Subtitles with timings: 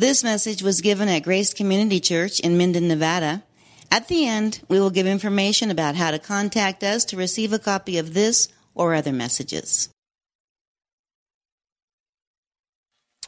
[0.00, 3.42] This message was given at Grace Community Church in Minden, Nevada.
[3.90, 7.58] At the end, we will give information about how to contact us to receive a
[7.58, 9.90] copy of this or other messages.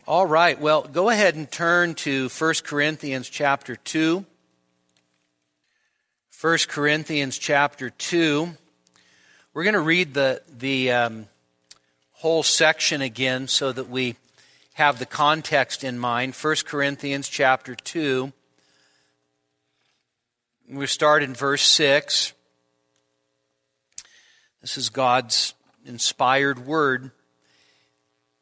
[0.07, 4.25] All right, well, go ahead and turn to 1 Corinthians chapter 2.
[6.41, 8.49] 1 Corinthians chapter 2.
[9.53, 11.27] We're going to read the, the um,
[12.13, 14.17] whole section again so that we
[14.83, 16.35] have the context in mind.
[16.35, 18.33] 1 Corinthians chapter 2.
[20.71, 22.33] We start in verse 6.
[24.61, 25.55] This is God's
[25.87, 27.13] inspired word.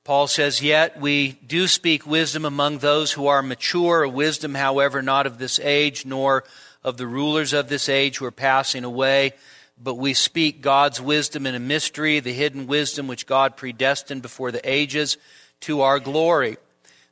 [0.04, 5.02] Paul says, Yet we do speak wisdom among those who are mature, a wisdom, however,
[5.02, 6.44] not of this age, nor
[6.82, 9.34] of the rulers of this age who are passing away,
[9.78, 14.50] but we speak God's wisdom in a mystery, the hidden wisdom which God predestined before
[14.50, 15.18] the ages
[15.60, 16.56] to our glory.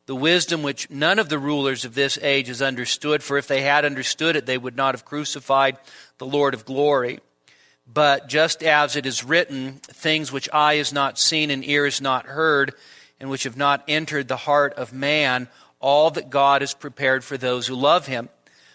[0.07, 3.61] The wisdom which none of the rulers of this age has understood, for if they
[3.61, 5.77] had understood it, they would not have crucified
[6.17, 7.20] the Lord of glory.
[7.86, 12.00] But just as it is written, things which eye has not seen and ear has
[12.00, 12.75] not heard,
[13.20, 15.48] and which have not entered the heart of man,
[15.80, 18.28] all that God has prepared for those who love him.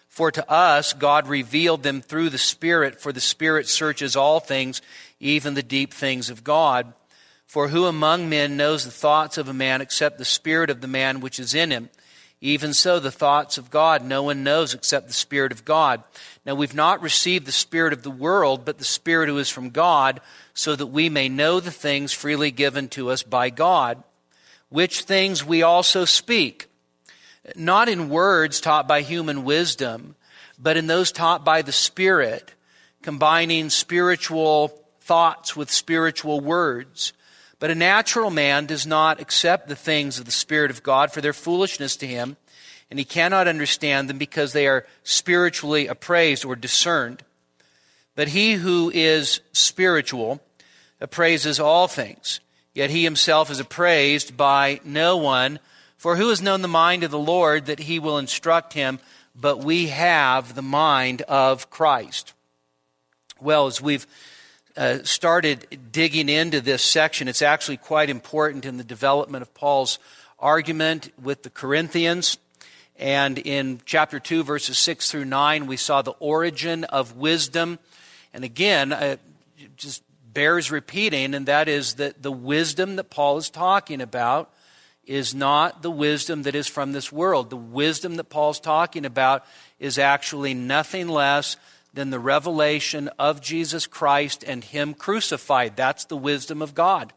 [0.08, 4.82] For to us God revealed them through the Spirit, for the Spirit searches all things,
[5.20, 6.94] even the deep things of God.
[7.48, 10.88] For who among men knows the thoughts of a man except the Spirit of the
[10.88, 11.90] man which is in him?
[12.42, 16.04] Even so, the thoughts of God no one knows except the Spirit of God.
[16.46, 19.70] Now, we've not received the Spirit of the world, but the Spirit who is from
[19.70, 20.20] God,
[20.54, 24.04] so that we may know the things freely given to us by God,
[24.70, 26.68] which things we also speak
[27.56, 30.16] not in words taught by human wisdom,
[30.58, 32.54] but in those taught by the Spirit,
[33.02, 34.70] combining spiritual
[35.02, 37.14] thoughts with spiritual words.
[37.64, 41.22] But a natural man does not accept the things of the Spirit of God for
[41.22, 42.36] their foolishness to him,
[42.90, 47.24] and he cannot understand them because they are spiritually appraised or discerned.
[48.16, 50.42] But he who is spiritual
[51.00, 52.42] appraises all things,
[52.74, 55.58] yet he himself is appraised by no one.
[55.96, 59.00] For who has known the mind of the Lord that he will instruct him?
[59.40, 62.34] But we have the mind of Christ.
[63.40, 64.06] Well, as we've
[64.76, 70.00] uh, started digging into this section, it's actually quite important in the development of Paul's
[70.40, 72.38] argument with the Corinthians.
[72.98, 77.80] And in chapter 2, verses 6 through 9, we saw the origin of wisdom.
[78.34, 79.18] And again, uh,
[79.58, 84.52] it just bears repeating, and that is that the wisdom that Paul is talking about
[85.06, 87.50] is not the wisdom that is from this world.
[87.50, 89.46] The wisdom that Paul's talking about
[89.80, 91.58] is actually nothing less
[91.94, 95.76] than the revelation of Jesus Christ and Him crucified.
[95.76, 97.14] That's the wisdom of God.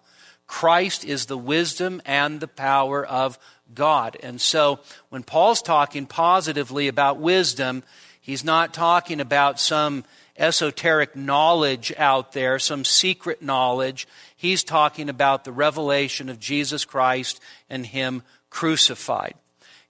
[0.46, 3.38] Christ is the wisdom and the power of
[3.74, 4.16] God.
[4.22, 7.82] And so when Paul's talking positively about wisdom,
[8.20, 10.04] he's not talking about some
[10.38, 14.06] esoteric knowledge out there, some secret knowledge.
[14.36, 19.34] He's talking about the revelation of Jesus Christ and Him crucified.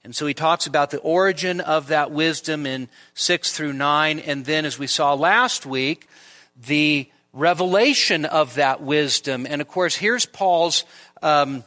[0.06, 4.21] And so he talks about the origin of that wisdom in 6 through 9.
[4.21, 6.06] And then, as we saw last week,
[6.65, 9.49] the revelation of that wisdom.
[9.50, 10.84] And of course, here's Paul's
[11.25, 11.65] um,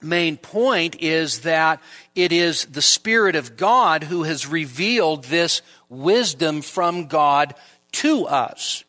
[0.00, 1.82] main point is that
[2.14, 7.54] it is the Spirit of God who has revealed this wisdom from God
[7.92, 8.82] to us.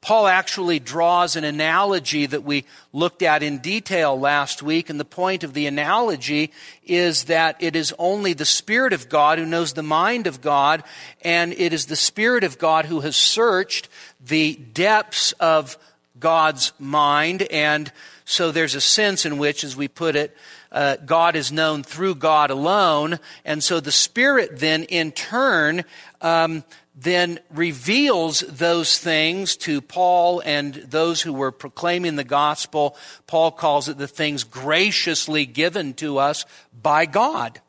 [0.00, 5.04] Paul actually draws an analogy that we looked at in detail last week, and the
[5.04, 6.52] point of the analogy
[6.84, 10.82] is that it is only the Spirit of God who knows the mind of God,
[11.20, 13.90] and it is the Spirit of God who has searched
[14.24, 15.76] the depths of
[16.18, 17.92] God's mind, and
[18.24, 20.34] so there's a sense in which, as we put it,
[20.72, 25.84] uh, God is known through God alone, and so the Spirit then, in turn,
[26.22, 26.64] um,
[26.94, 32.96] then reveals those things to Paul and those who were proclaiming the gospel.
[33.26, 36.44] Paul calls it the things graciously given to us
[36.82, 37.60] by God.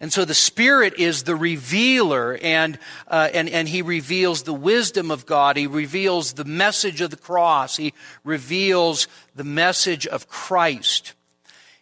[0.00, 2.78] And so the Spirit is the revealer, and,
[3.08, 5.56] uh, and, and He reveals the wisdom of God.
[5.56, 7.76] He reveals the message of the cross.
[7.76, 11.14] He reveals the message of Christ.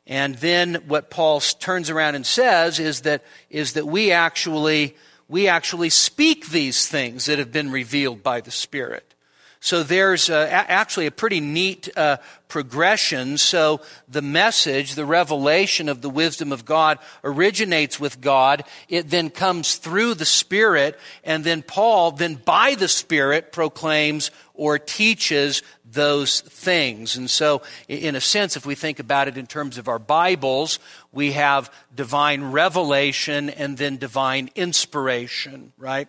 [0.07, 4.97] And then what Paul turns around and says is that, is that we actually
[5.29, 9.15] we actually speak these things that have been revealed by the Spirit.
[9.59, 13.37] So there's uh, actually a pretty neat uh, progression.
[13.37, 18.63] So the message, the revelation of the wisdom of God originates with God.
[18.89, 20.99] It then comes through the Spirit.
[21.25, 25.63] And then Paul, then by the Spirit, proclaims or teaches
[25.97, 27.17] those things.
[27.17, 30.79] And so, in a sense, if we think about it in terms of our Bibles,
[31.11, 36.07] we have divine revelation and then divine inspiration, right?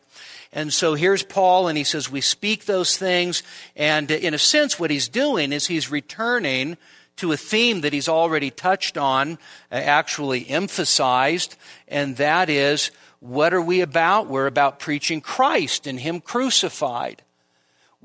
[0.54, 3.42] And so here's Paul, and he says, We speak those things.
[3.76, 6.78] And in a sense, what he's doing is he's returning
[7.16, 9.40] to a theme that he's already touched on,
[9.72, 11.56] uh, actually emphasized,
[11.88, 14.28] and that is what are we about?
[14.28, 17.24] We're about preaching Christ and Him crucified.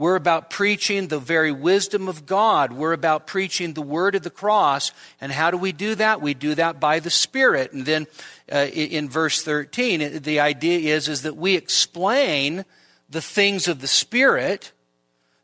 [0.03, 2.73] We're about preaching the very wisdom of God.
[2.73, 4.91] We're about preaching the word of the cross.
[5.21, 6.21] And how do we do that?
[6.21, 7.73] We do that by the Spirit.
[7.73, 8.09] And then
[8.51, 12.65] uh, in verse 13, the idea is, is that we explain
[13.11, 14.73] the things of the Spirit,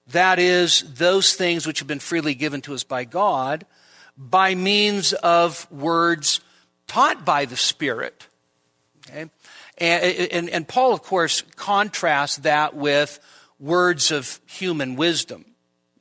[0.09, 3.65] that is, those things which have been freely given to us by God,
[4.17, 6.41] by means of words
[6.89, 8.27] taught by the Spirit.
[9.07, 9.31] Okay?
[9.79, 13.21] And, and, and Paul, of course, contrasts that with
[13.59, 15.45] words of human wisdom.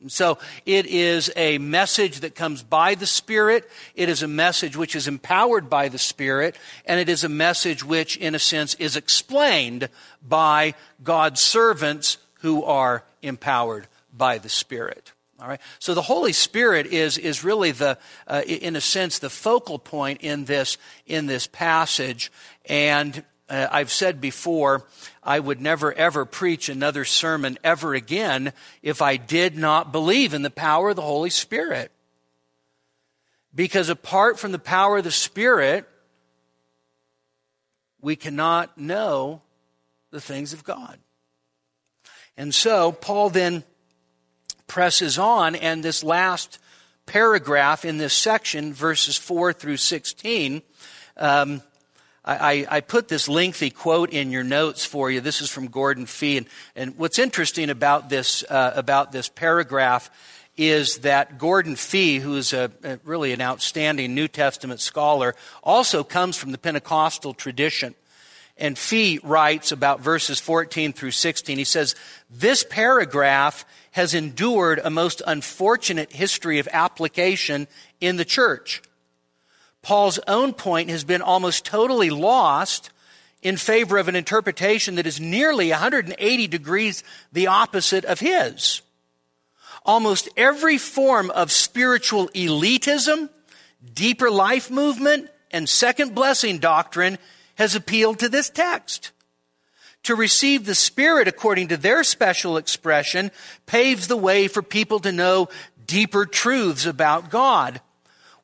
[0.07, 3.68] So it is a message that comes by the Spirit.
[3.95, 6.56] It is a message which is empowered by the Spirit.
[6.86, 9.89] And it is a message which, in a sense, is explained
[10.25, 15.13] by God's servants who are empowered by the Spirit.
[15.39, 15.62] All right.
[15.80, 20.21] So the Holy Spirit is is really the, uh, in a sense, the focal point
[20.21, 22.31] in this in this passage,
[22.65, 24.85] and uh, I've said before,
[25.23, 30.41] I would never ever preach another sermon ever again if I did not believe in
[30.41, 31.91] the power of the Holy Spirit.
[33.55, 35.88] Because apart from the power of the Spirit,
[38.01, 39.41] we cannot know
[40.11, 40.99] the things of God.
[42.38, 43.63] And so Paul then
[44.67, 46.59] presses on, and this last
[47.05, 50.61] paragraph in this section, verses 4 through 16,
[51.15, 51.61] um,
[52.27, 55.21] I, I, put this lengthy quote in your notes for you.
[55.21, 56.38] This is from Gordon Fee.
[56.38, 60.12] And, and what's interesting about this, uh, about this paragraph
[60.57, 66.03] is that Gordon Fee, who is a, a, really an outstanding New Testament scholar, also
[66.03, 67.95] comes from the Pentecostal tradition.
[68.57, 71.57] And Fee writes about verses 14 through 16.
[71.57, 71.95] He says,
[72.30, 77.69] This paragraph has endured a most unfortunate history of application
[78.01, 78.81] in the church.
[79.81, 82.89] Paul's own point has been almost totally lost
[83.41, 88.81] in favor of an interpretation that is nearly 180 degrees the opposite of his.
[89.85, 93.29] Almost every form of spiritual elitism,
[93.94, 97.18] deeper life movement, and second blessing doctrine
[97.56, 99.12] has appealed to this text.
[100.03, 103.31] To receive the Spirit according to their special expression
[103.65, 105.50] paves the way for people to know
[105.85, 107.81] deeper truths about God.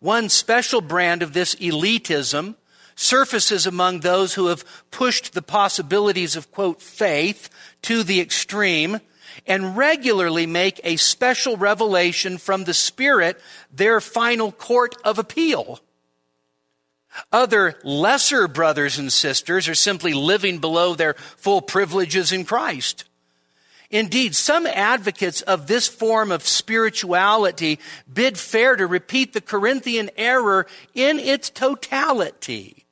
[0.04, 2.56] One special brand of this elitism
[2.94, 7.50] surfaces among those who have pushed the possibilities of, quote, faith
[7.84, 9.00] to the extreme
[9.48, 13.40] and regularly make a special revelation from the Spirit
[13.72, 15.80] their final court of appeal.
[17.32, 23.06] Other lesser brothers and sisters are simply living below their full privileges in Christ.
[23.94, 27.80] Indeed, some advocates of this form of spirituality
[28.12, 32.88] bid fair to repeat the Corinthian error in its totality.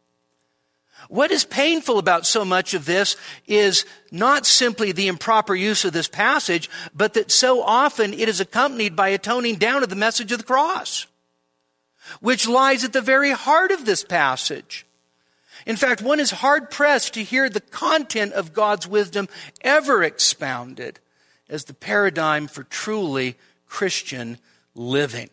[1.10, 3.18] What is painful about so much of this
[3.48, 8.40] is not simply the improper use of this passage, but that so often it is
[8.40, 11.08] accompanied by a toning down of the message of the cross,
[12.20, 14.86] which lies at the very heart of this passage.
[15.66, 19.28] In fact, one is hard pressed to hear the content of God's wisdom
[19.62, 21.00] ever expounded
[21.50, 23.36] as the paradigm for truly
[23.68, 24.38] Christian
[24.76, 25.30] living.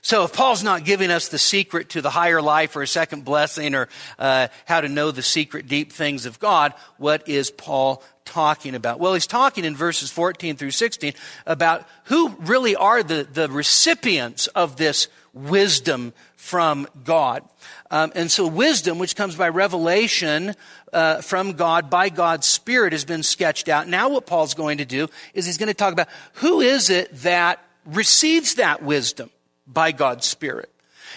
[0.00, 3.24] So if Paul's not giving us the secret to the higher life or a second
[3.24, 8.02] blessing or uh, how to know the secret deep things of God, what is Paul
[8.24, 9.00] talking about?
[9.00, 11.14] Well, he's talking in verses 14 through 16
[11.46, 17.42] about who really are the, the recipients of this wisdom from God.
[17.90, 20.54] Um, and so wisdom, which comes by revelation
[20.92, 23.88] uh, from God by God's Spirit, has been sketched out.
[23.88, 27.10] Now what Paul's going to do is he's going to talk about who is it
[27.22, 29.30] that receives that wisdom
[29.66, 30.70] by God's Spirit.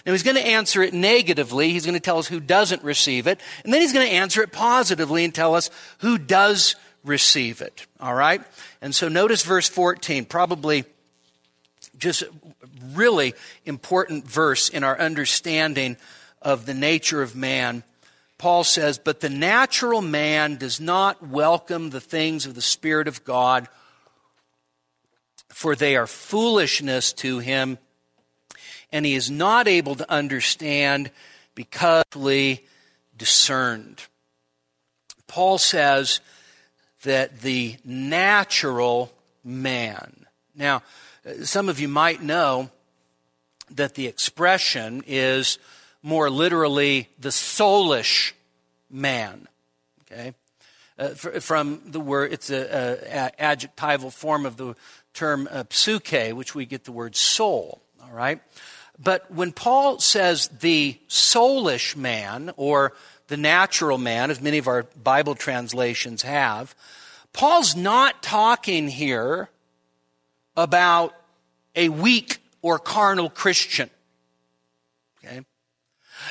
[0.05, 1.69] Now he's going to answer it negatively.
[1.69, 3.39] He's going to tell us who doesn't receive it.
[3.63, 7.85] And then he's going to answer it positively and tell us who does receive it.
[7.99, 8.41] All right?
[8.81, 10.85] And so notice verse 14, probably
[11.97, 12.23] just
[12.93, 13.33] really
[13.65, 15.97] important verse in our understanding
[16.41, 17.83] of the nature of man.
[18.38, 23.24] Paul says, But the natural man does not welcome the things of the Spirit of
[23.24, 23.67] God,
[25.50, 27.77] for they are foolishness to him,
[28.91, 31.12] and he is not able to understand
[31.53, 32.62] because he
[33.15, 34.01] discerned.
[35.27, 36.19] Paul says
[37.03, 39.12] that the natural
[39.43, 40.25] man.
[40.55, 40.83] Now,
[41.25, 42.69] uh, some of you might know
[43.69, 45.57] that the expression is
[46.03, 48.34] more literally the soulish
[48.89, 49.48] man.
[50.03, 50.34] Okay?
[50.98, 54.75] Uh, from the word, it's an adjectival form of the
[55.13, 55.63] term uh,
[56.34, 57.81] which we get the word soul.
[58.03, 58.39] All right?
[59.00, 62.93] But when Paul says the soulish man, or
[63.27, 66.75] the natural man, as many of our Bible translations have,
[67.34, 69.50] Paul's not talking here
[70.55, 71.15] about
[71.75, 73.89] a weak or carnal Christian.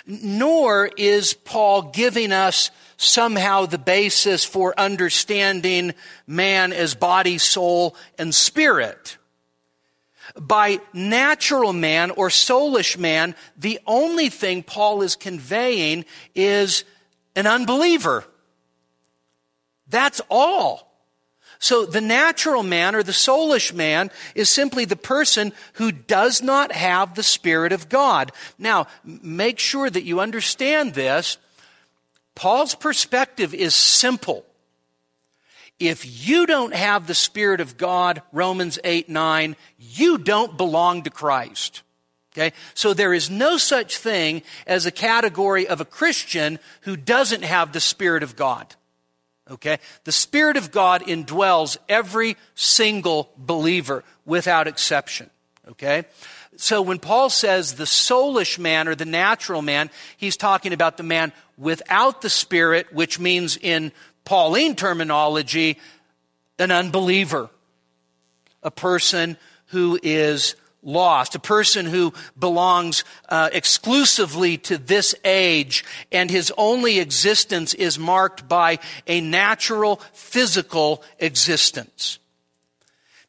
[0.07, 5.95] Nor is Paul giving us somehow the basis for understanding
[6.27, 9.17] man as body, soul, and spirit.
[10.39, 16.05] By natural man or soulish man, the only thing Paul is conveying
[16.35, 16.85] is
[17.35, 18.25] an unbeliever.
[19.89, 20.90] That's all.
[21.61, 26.73] So the natural man or the soulish man is simply the person who does not
[26.73, 28.33] have the Spirit of God.
[28.59, 31.37] Now, make sure that you understand this.
[32.35, 34.47] Paul's perspective is simple.
[35.79, 41.11] If you don't have the Spirit of God, Romans 8, 9, you don't belong to
[41.11, 41.83] Christ.
[42.33, 42.55] Okay?
[42.73, 47.73] So there is no such thing as a category of a Christian who doesn't have
[47.73, 48.75] the Spirit of God.
[49.51, 49.79] Okay?
[50.05, 55.31] The Spirit of God indwells every single believer without exception.
[55.69, 56.05] Okay?
[56.57, 61.03] So when Paul says the soulish man or the natural man, he's talking about the
[61.03, 63.93] man without the Spirit, which means in
[64.25, 65.79] Pauline terminology,
[66.59, 67.49] an unbeliever.
[68.63, 76.31] A person who is lost, a person who belongs uh, exclusively to this age, and
[76.31, 82.19] his only existence is marked by a natural, physical existence.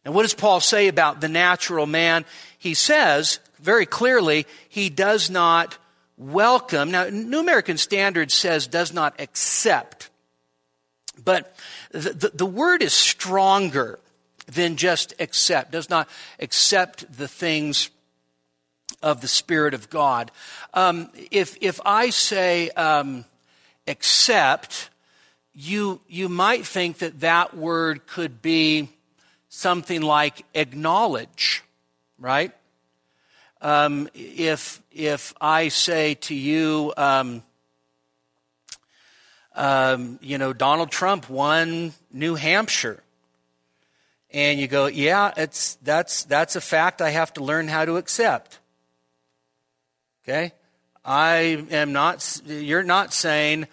[0.05, 2.25] Now, what does Paul say about the natural man?
[2.57, 5.77] He says very clearly he does not
[6.17, 6.91] welcome.
[6.91, 10.09] Now, New American Standard says does not accept,
[11.23, 11.55] but
[11.91, 13.99] the, the, the word is stronger
[14.47, 17.89] than just accept, does not accept the things
[19.01, 20.31] of the Spirit of God.
[20.73, 23.25] Um, if, if I say um,
[23.87, 24.89] accept,
[25.53, 28.89] you, you might think that that word could be
[29.49, 31.63] something like acknowledge,
[32.17, 32.51] right?
[33.61, 37.43] Um, if, if I say to you, um,
[39.55, 43.03] um, you know, Donald Trump won New Hampshire
[44.33, 47.97] and you go, yeah, it's, that's, that's a fact I have to learn how to
[47.97, 48.59] accept.
[50.23, 50.53] Okay?
[51.03, 53.67] I am not, you're not saying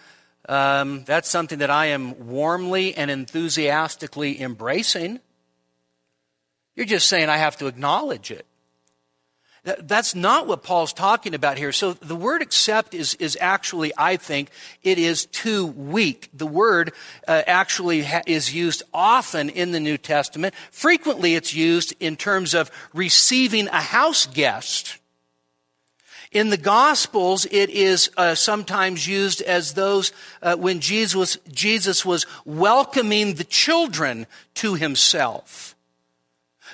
[0.49, 5.21] um, that's something that I am warmly and enthusiastically embracing.
[6.75, 8.47] You're just saying I have to acknowledge it.
[9.81, 11.73] That's not what Paul's talking about here.
[11.73, 14.51] So the word accept is, is actually, I think,
[14.83, 16.31] it is too weak.
[16.33, 16.93] The word
[17.27, 20.55] uh, actually ha- is used often in the New Testament.
[20.71, 24.99] Frequently it's used in terms of receiving a house guest.
[26.31, 32.27] In the Gospels, it is uh, sometimes used as those uh, when Jesus Jesus was
[32.45, 35.75] welcoming the children to himself.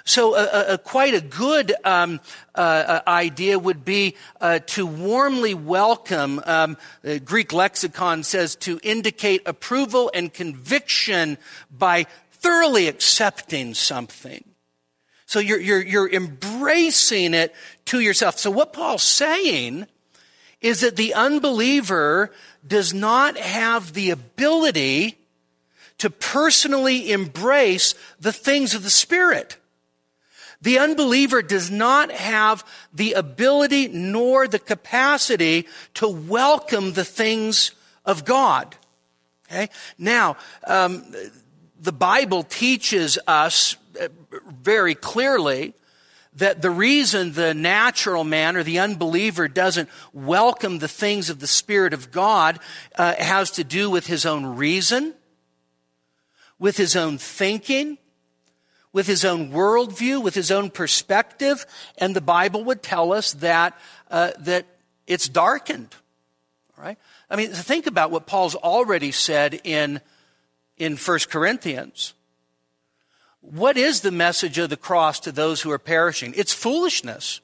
[0.06, 2.20] So, quite a good um,
[2.54, 6.42] uh, uh, idea would be uh, to warmly welcome.
[6.44, 11.38] Um, the Greek lexicon says to indicate approval and conviction
[11.70, 14.44] by thoroughly accepting something.
[15.26, 17.54] So you're, you're, you're embracing it
[17.86, 18.38] to yourself.
[18.38, 19.86] So what Paul's saying
[20.60, 22.30] is that the unbeliever
[22.66, 25.18] does not have the ability
[25.98, 29.56] to personally embrace the things of the Spirit.
[30.64, 37.72] The unbeliever does not have the ability nor the capacity to welcome the things
[38.06, 38.74] of God.
[39.46, 39.68] Okay?
[39.98, 41.04] Now, um,
[41.78, 44.08] the Bible teaches us uh,
[44.62, 45.74] very clearly
[46.36, 51.46] that the reason the natural man or the unbeliever doesn't welcome the things of the
[51.46, 52.58] Spirit of God
[52.96, 55.12] uh, has to do with his own reason,
[56.58, 57.98] with his own thinking,
[58.94, 61.66] with his own worldview, with his own perspective,
[61.98, 63.76] and the Bible would tell us that,
[64.10, 64.66] uh, that
[65.06, 65.94] it's darkened.
[66.78, 66.96] Right?
[67.28, 70.00] I mean, think about what Paul's already said in,
[70.78, 72.14] in 1 Corinthians.
[73.40, 76.32] What is the message of the cross to those who are perishing?
[76.36, 77.40] It's foolishness.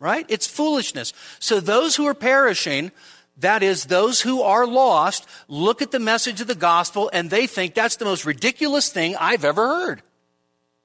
[0.00, 0.24] Right?
[0.28, 1.12] It's foolishness.
[1.40, 2.90] So those who are perishing,
[3.36, 7.46] that is, those who are lost, look at the message of the gospel and they
[7.46, 10.02] think that's the most ridiculous thing I've ever heard.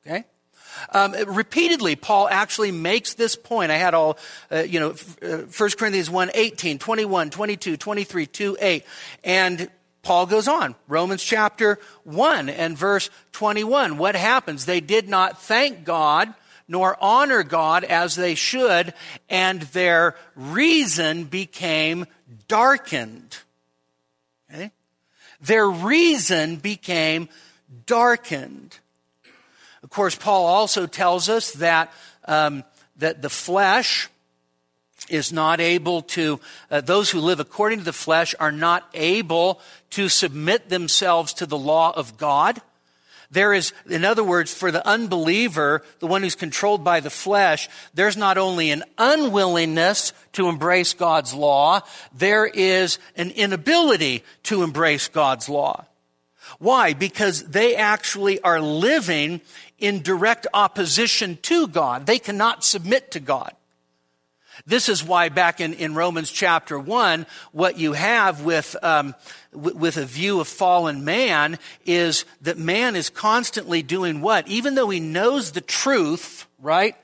[0.10, 0.26] Okay?
[0.94, 3.72] Um, repeatedly, Paul actually makes this point.
[3.72, 4.18] I had all,
[4.52, 8.86] uh, you know, uh, 1 Corinthians 1, 18, 21, 22, 23, 2, 8.
[9.24, 9.70] And
[10.02, 13.98] Paul goes on, Romans chapter 1 and verse 21.
[13.98, 14.66] What happens?
[14.66, 16.34] They did not thank God
[16.70, 18.94] nor honor God as they should,
[19.28, 22.06] and their reason became
[22.48, 23.40] darkened.
[24.54, 24.72] Okay?
[25.42, 27.28] Their reason became
[27.88, 28.78] darkened.
[29.90, 31.92] Of course, Paul also tells us that,
[32.26, 32.64] um,
[32.98, 34.08] that the flesh
[35.10, 39.60] is not able to, uh, those who live according to the flesh are not able
[39.90, 42.62] to submit themselves to the law of God.
[43.32, 47.68] There is, in other words, for the unbeliever, the one who's controlled by the flesh,
[47.96, 51.82] there's not only an unwillingness to embrace God's law,
[52.16, 55.86] there is an inability to embrace God's law.
[56.58, 56.94] Why?
[56.94, 59.42] Because they actually are living
[59.80, 62.06] in direct opposition to God.
[62.06, 63.54] They cannot submit to God.
[64.66, 69.16] This is why back in, in Romans chapter 1, what you have with, um,
[69.54, 74.48] w- with a view of fallen man is that man is constantly doing what?
[74.48, 76.96] Even though he knows the truth, right?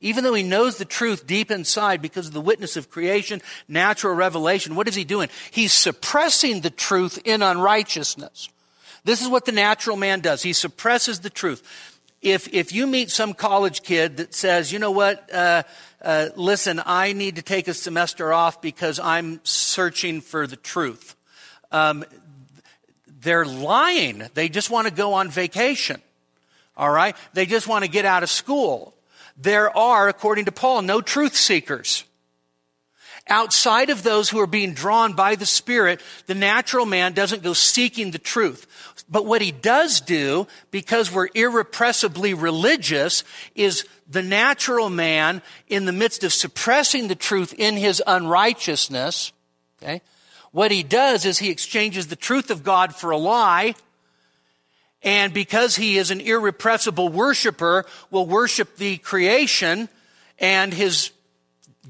[0.00, 4.14] Even though he knows the truth deep inside because of the witness of creation, natural
[4.14, 5.28] revelation, what is he doing?
[5.50, 8.48] He's suppressing the truth in unrighteousness.
[9.04, 10.42] This is what the natural man does.
[10.42, 11.91] He suppresses the truth.
[12.22, 15.64] If, if you meet some college kid that says, you know what, uh,
[16.00, 21.16] uh, listen, I need to take a semester off because I'm searching for the truth.
[21.72, 22.04] Um,
[23.20, 24.22] they're lying.
[24.34, 26.00] They just want to go on vacation.
[26.76, 27.16] All right?
[27.34, 28.94] They just want to get out of school.
[29.36, 32.04] There are, according to Paul, no truth seekers.
[33.28, 37.52] Outside of those who are being drawn by the Spirit, the natural man doesn't go
[37.52, 38.66] seeking the truth.
[39.12, 45.92] But what he does do, because we're irrepressibly religious, is the natural man, in the
[45.92, 49.32] midst of suppressing the truth in his unrighteousness,
[49.82, 50.00] okay,
[50.50, 53.74] what he does is he exchanges the truth of God for a lie.
[55.02, 59.90] And because he is an irrepressible worshiper, will worship the creation
[60.38, 61.10] and his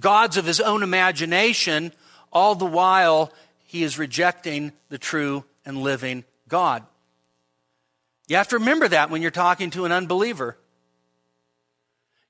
[0.00, 1.92] gods of his own imagination,
[2.32, 3.32] all the while
[3.66, 6.85] he is rejecting the true and living God.
[8.28, 10.56] You have to remember that when you're talking to an unbeliever.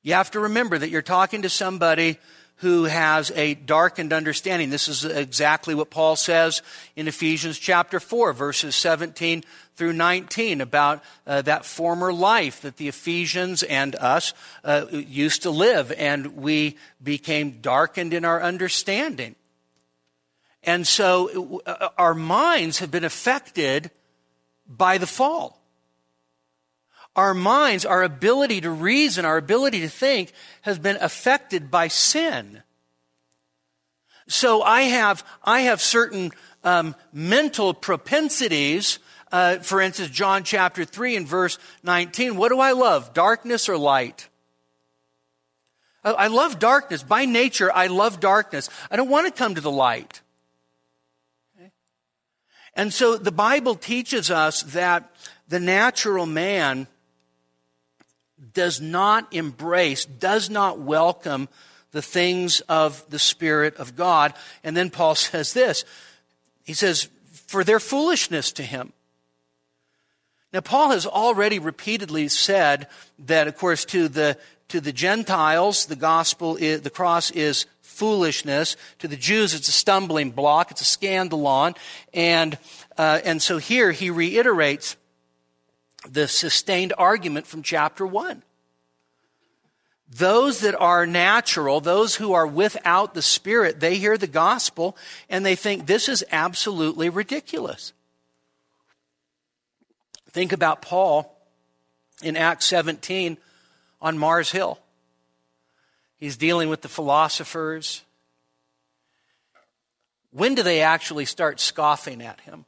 [0.02, 2.18] You have to remember that you're talking to somebody
[2.56, 4.70] who has a darkened understanding.
[4.70, 6.62] This is exactly what Paul says
[6.96, 12.88] in Ephesians chapter 4, verses 17 through 19, about uh, that former life that the
[12.88, 14.32] Ephesians and us
[14.64, 19.34] uh, used to live, and we became darkened in our understanding.
[20.62, 23.90] And so uh, our minds have been affected
[24.68, 25.61] by the fall
[27.14, 32.62] our minds, our ability to reason, our ability to think has been affected by sin.
[34.28, 36.30] So I have, I have certain
[36.64, 38.98] um, mental propensities.
[39.30, 42.36] Uh, for instance, John chapter 3 and verse 19.
[42.36, 44.28] What do I love, darkness or light?
[46.04, 47.04] I love darkness.
[47.04, 48.68] By nature, I love darkness.
[48.90, 50.20] I don't want to come to the light.
[52.74, 55.14] And so the Bible teaches us that
[55.46, 56.88] the natural man
[58.52, 61.48] does not embrace, does not welcome
[61.92, 64.34] the things of the Spirit of God.
[64.64, 65.84] And then Paul says this
[66.64, 67.08] He says,
[67.52, 68.94] for their foolishness to him.
[70.54, 72.88] Now, Paul has already repeatedly said
[73.20, 78.76] that, of course, to the, to the Gentiles, the gospel, is, the cross is foolishness.
[79.00, 81.76] To the Jews, it's a stumbling block, it's a scandalon.
[82.14, 82.58] And,
[82.96, 84.96] uh, and so here he reiterates
[86.12, 88.42] the sustained argument from chapter 1.
[90.14, 94.94] Those that are natural, those who are without the Spirit, they hear the gospel
[95.30, 97.94] and they think this is absolutely ridiculous.
[100.30, 101.34] Think about Paul
[102.22, 103.38] in Acts 17
[104.02, 104.78] on Mars Hill.
[106.18, 108.02] He's dealing with the philosophers.
[110.30, 112.66] When do they actually start scoffing at him?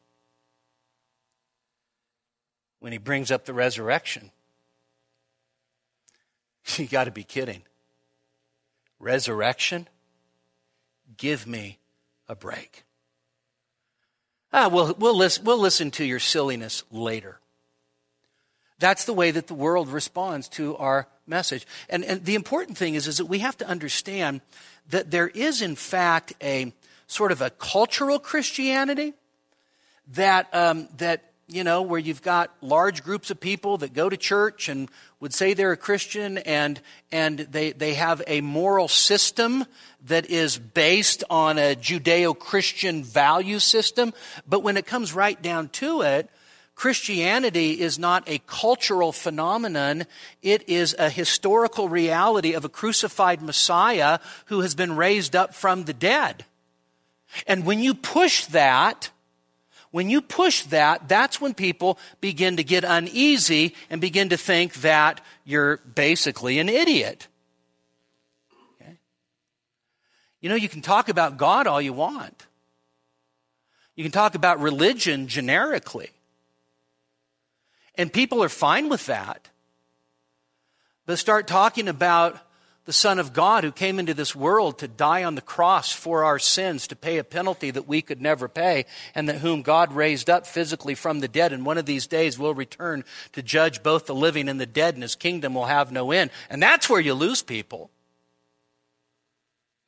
[2.84, 4.30] When he brings up the resurrection.
[6.76, 7.62] You got to be kidding.
[8.98, 9.88] Resurrection?
[11.16, 11.78] Give me
[12.28, 12.84] a break.
[14.52, 17.38] Ah, we'll, we'll, listen, we'll listen to your silliness later.
[18.78, 21.66] That's the way that the world responds to our message.
[21.88, 24.42] And, and the important thing is, is that we have to understand
[24.90, 26.74] that there is, in fact, a
[27.06, 29.14] sort of a cultural Christianity
[30.08, 34.16] that, um, that you know, where you've got large groups of people that go to
[34.16, 34.88] church and
[35.20, 36.80] would say they're a Christian and,
[37.12, 39.64] and they, they have a moral system
[40.06, 44.14] that is based on a Judeo Christian value system.
[44.48, 46.30] But when it comes right down to it,
[46.74, 50.04] Christianity is not a cultural phenomenon.
[50.42, 55.84] It is a historical reality of a crucified Messiah who has been raised up from
[55.84, 56.44] the dead.
[57.46, 59.10] And when you push that,
[59.94, 64.74] when you push that, that's when people begin to get uneasy and begin to think
[64.80, 67.28] that you're basically an idiot.
[68.74, 68.98] Okay?
[70.40, 72.44] You know, you can talk about God all you want.
[73.94, 76.10] You can talk about religion generically.
[77.94, 79.48] And people are fine with that.
[81.06, 82.36] But start talking about
[82.84, 86.24] the Son of God who came into this world to die on the cross for
[86.24, 89.92] our sins, to pay a penalty that we could never pay, and that whom God
[89.92, 93.82] raised up physically from the dead, and one of these days will return to judge
[93.82, 96.30] both the living and the dead, and his kingdom will have no end.
[96.50, 97.90] And that's where you lose people.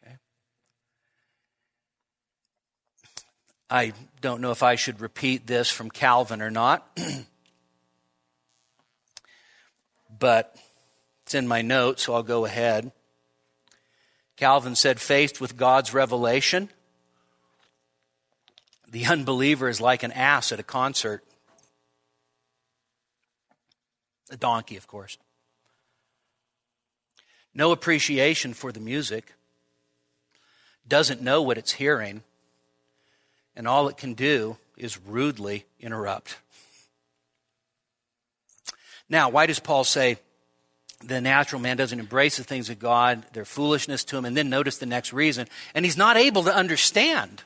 [0.06, 0.16] Okay.
[3.68, 6.98] I don't know if I should repeat this from Calvin or not.
[10.18, 10.56] but
[11.27, 12.93] it's in my notes, so I'll go ahead.
[14.37, 16.71] Calvin said, faced with God's revelation,
[18.89, 21.25] the unbeliever is like an ass at a concert.
[24.31, 25.19] A donkey, of course.
[27.53, 29.35] No appreciation for the music,
[30.87, 32.23] doesn't know what it's hearing,
[33.57, 36.39] and all it can do is rudely interrupt.
[39.09, 40.19] Now, why does Paul say
[41.04, 43.24] the natural man doesn't embrace the things of God?
[43.32, 44.24] They're foolishness to him.
[44.24, 45.46] And then notice the next reason.
[45.74, 47.42] And he's not able to understand.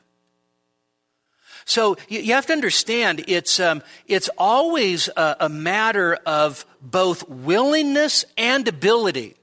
[1.65, 8.25] So you have to understand it's, um, it's always a, a matter of both willingness
[8.37, 9.37] and ability.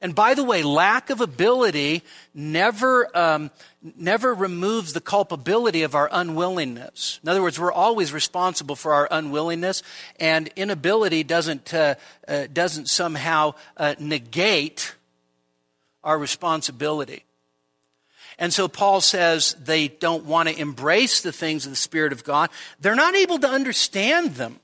[0.00, 2.02] And by the way, lack of ability
[2.34, 3.50] never, um,
[3.96, 7.18] never removes the culpability of our unwillingness.
[7.22, 9.82] In other words, we're always responsible for our unwillingness,
[10.20, 11.94] and inability doesn't, uh,
[12.28, 14.94] uh, doesn't somehow uh, negate
[16.04, 17.24] our responsibility.
[18.38, 22.22] And so Paul says they don't want to embrace the things of the Spirit of
[22.22, 22.50] God.
[22.80, 24.60] They're not able to understand them.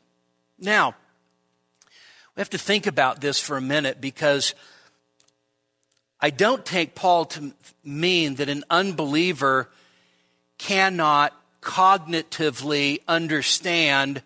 [0.59, 0.95] Now,
[2.37, 4.55] we have to think about this for a minute because
[6.25, 7.53] I don't take Paul to
[7.85, 9.69] mean that an unbeliever
[10.57, 14.23] cannot cognitively understand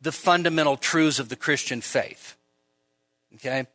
[0.00, 2.36] the fundamental truths of the Christian faith.
[3.34, 3.66] Okay?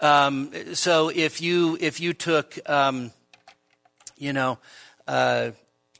[0.00, 3.12] Um, so if you, if you took, um,
[4.18, 4.58] you know,
[5.08, 5.52] uh,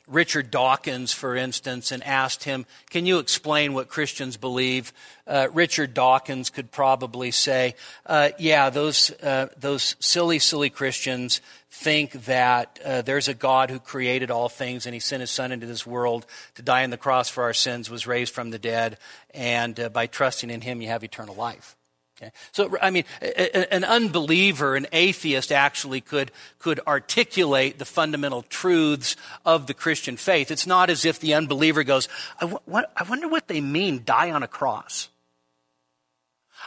[0.07, 4.93] Richard Dawkins, for instance, and asked him, Can you explain what Christians believe?
[5.27, 7.75] Uh, Richard Dawkins could probably say,
[8.07, 11.41] uh, Yeah, those, uh, those silly, silly Christians
[11.71, 15.51] think that uh, there's a God who created all things and he sent his son
[15.51, 18.59] into this world to die on the cross for our sins, was raised from the
[18.59, 18.99] dead,
[19.35, 21.77] and uh, by trusting in him, you have eternal life.
[22.17, 22.33] Okay.
[22.53, 29.67] So, I mean, an unbeliever, an atheist actually could, could articulate the fundamental truths of
[29.67, 30.51] the Christian faith.
[30.51, 32.09] It's not as if the unbeliever goes,
[32.41, 35.11] I, wonder what they mean, die on a cross.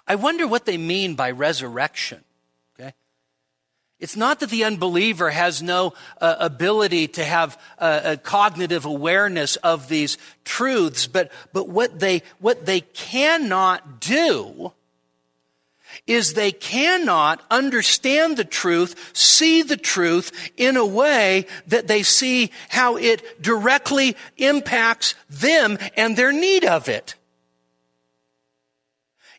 [0.08, 2.24] I wonder what they mean by resurrection.
[2.80, 2.94] Okay.
[4.00, 9.56] It's not that the unbeliever has no uh, ability to have uh, a cognitive awareness
[9.56, 14.74] of these truths, but, but what they, what they cannot do
[16.08, 22.52] is they cannot understand the truth, see the truth in a way that they see
[22.70, 27.16] how it directly impacts them and their need of it.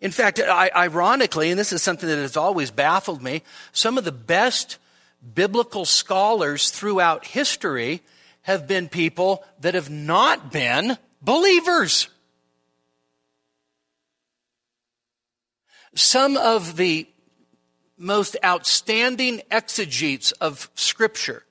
[0.01, 3.43] In fact, ironically, and this is something that has always baffled me,
[3.73, 4.79] some of the best
[5.35, 8.01] biblical scholars throughout history
[8.43, 12.09] have been people that have not been believers.
[15.95, 17.09] Some of the
[17.97, 21.45] most outstanding exegetes of Scripture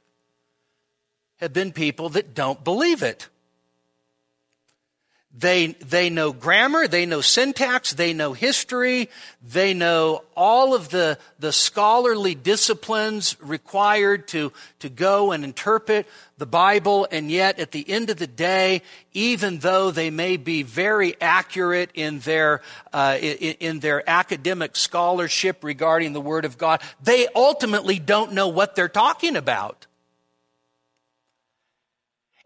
[1.37, 3.29] have been people that don't believe it.
[5.39, 9.09] They, they know grammar, they know syntax, they know history,
[9.41, 16.45] they know all of the, the scholarly disciplines required to, to go and interpret the
[16.45, 18.81] Bible, and yet at the end of the day,
[19.13, 25.63] even though they may be very accurate in their, uh, in, in their academic scholarship
[25.63, 29.85] regarding the Word of God, they ultimately don't know what they're talking about.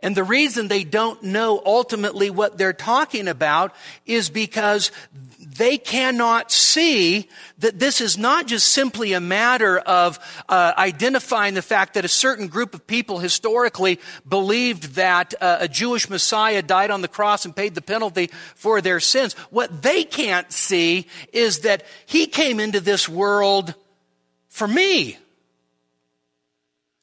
[0.04, 3.74] And the reason they don't know ultimately what they're talking about
[4.06, 4.92] is because
[5.40, 11.62] they cannot see that this is not just simply a matter of uh, identifying the
[11.62, 16.92] fact that a certain group of people historically believed that uh, a Jewish Messiah died
[16.92, 19.36] on the cross and paid the penalty for their sins.
[19.52, 23.74] What they can't see is that he came into this world
[24.50, 25.18] for me,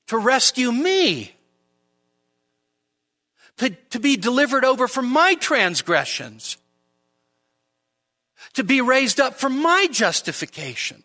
[0.08, 1.34] to rescue me
[3.60, 6.56] to, to be delivered over from my transgressions,
[8.54, 11.02] to be raised up for my justification.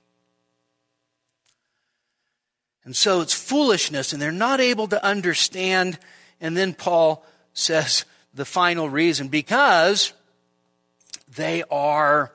[2.85, 5.99] And so it's foolishness, and they're not able to understand.
[6.39, 10.13] And then Paul says the final reason because
[11.35, 12.31] they are,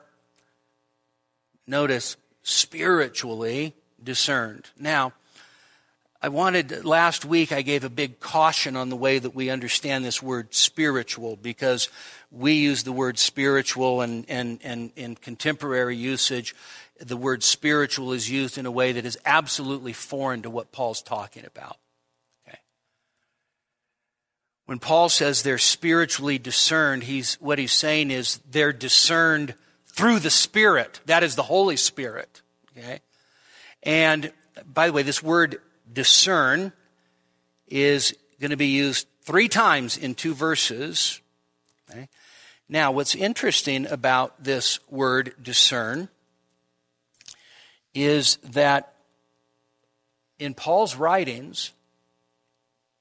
[1.65, 4.69] notice, spiritually discerned.
[4.77, 5.13] Now,
[6.23, 10.05] I wanted, last week I gave a big caution on the way that we understand
[10.05, 11.89] this word spiritual because
[12.29, 16.53] we use the word spiritual and, and, and in contemporary usage,
[16.99, 21.01] the word spiritual is used in a way that is absolutely foreign to what Paul's
[21.01, 21.77] talking about.
[22.47, 22.59] Okay.
[24.67, 29.55] When Paul says they're spiritually discerned, he's, what he's saying is they're discerned
[29.87, 30.99] through the Spirit.
[31.07, 32.43] That is the Holy Spirit.
[32.77, 32.99] Okay.
[33.81, 34.31] And
[34.71, 35.59] by the way, this word
[35.91, 36.73] discern
[37.67, 41.21] is going to be used three times in two verses.
[41.89, 42.09] Okay?
[42.67, 46.09] Now, what's interesting about this word discern
[47.93, 48.93] is that
[50.39, 51.71] in Paul's writings,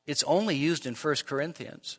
[0.06, 1.98] it's only used in 1 Corinthians.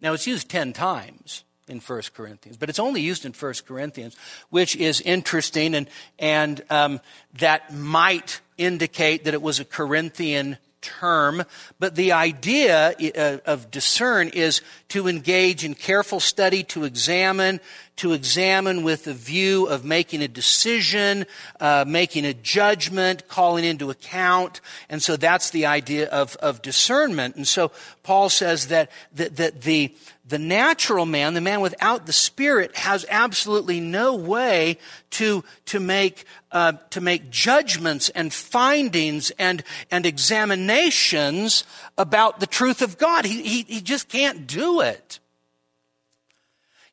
[0.00, 4.16] Now, it's used 10 times in 1 Corinthians, but it's only used in 1 Corinthians,
[4.50, 7.00] which is interesting and, and um,
[7.38, 11.42] that might indicate that it was a Corinthian term,
[11.80, 17.58] but the idea uh, of discern is to engage in careful study, to examine,
[17.96, 21.24] to examine with the view of making a decision,
[21.58, 24.60] uh, making a judgment, calling into account.
[24.88, 27.36] And so that's the idea of, of discernment.
[27.36, 27.72] And so
[28.02, 29.94] Paul says that, that, that the,
[30.26, 34.78] the natural man, the man without the Spirit, has absolutely no way
[35.10, 41.64] to, to, make, uh, to make judgments and findings and, and examinations
[41.98, 43.26] about the truth of God.
[43.26, 45.20] He, he, he just can't do it.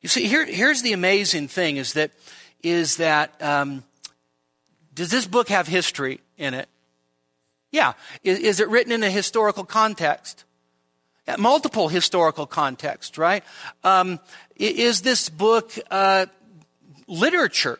[0.02, 2.10] You see, here, here's the amazing thing is that,
[2.62, 3.82] is that um,
[4.94, 6.68] does this book have history in it?
[7.70, 7.94] Yeah.
[8.22, 10.44] Is, is it written in a historical context?
[11.38, 13.44] Multiple historical contexts, right?
[13.84, 14.20] Um,
[14.56, 16.26] is this book uh,
[17.06, 17.78] literature?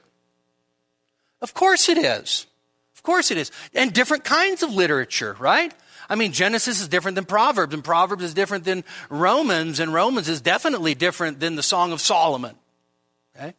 [1.41, 2.47] Of course it is.
[2.95, 3.51] Of course it is.
[3.75, 5.75] And different kinds of literature, right?
[6.09, 10.29] I mean, Genesis is different than Proverbs, and Proverbs is different than Romans, and Romans
[10.29, 12.55] is definitely different than the Song of Solomon.
[13.37, 13.55] Okay?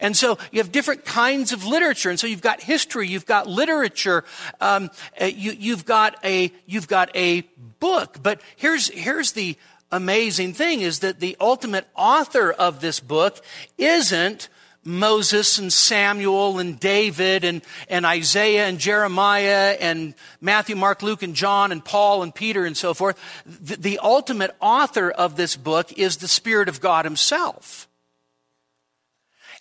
[0.00, 2.10] And so you have different kinds of literature.
[2.10, 4.24] And so you've got history, you've got literature,
[4.60, 7.42] um, uh, you, have got a, you've got a
[7.80, 8.18] book.
[8.22, 9.56] But here's, here's the
[9.90, 13.42] amazing thing is that the ultimate author of this book
[13.76, 14.48] isn't
[14.84, 21.34] Moses and Samuel and David and, and Isaiah and Jeremiah and Matthew, Mark, Luke, and
[21.34, 23.18] John and Paul and Peter and so forth.
[23.44, 27.87] The, the ultimate author of this book is the Spirit of God Himself.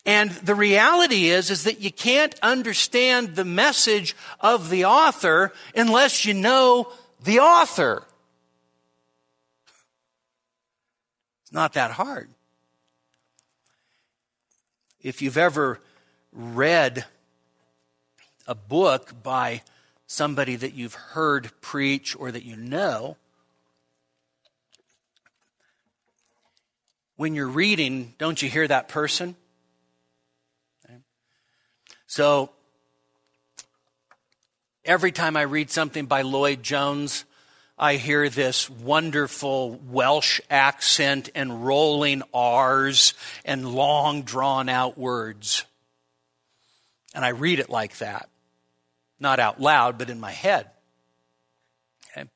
[0.07, 6.23] And the reality is, is that you can't understand the message of the author unless
[6.23, 6.93] you know
[7.25, 8.03] the author.
[11.43, 12.29] It's not that hard.
[15.01, 15.81] If you've ever
[16.31, 17.03] read
[18.47, 19.61] a book by
[20.05, 23.17] somebody that you've heard preach or that you know,
[27.17, 29.35] when you're reading, don't you hear that person?
[32.07, 32.49] So
[34.85, 37.25] every time I read something by Lloyd Jones,
[37.77, 45.65] I hear this wonderful Welsh accent and rolling R's and long drawn out words.
[47.13, 48.29] And I read it like that.
[49.19, 50.69] Not out loud, but in my head.
[52.11, 52.29] Okay?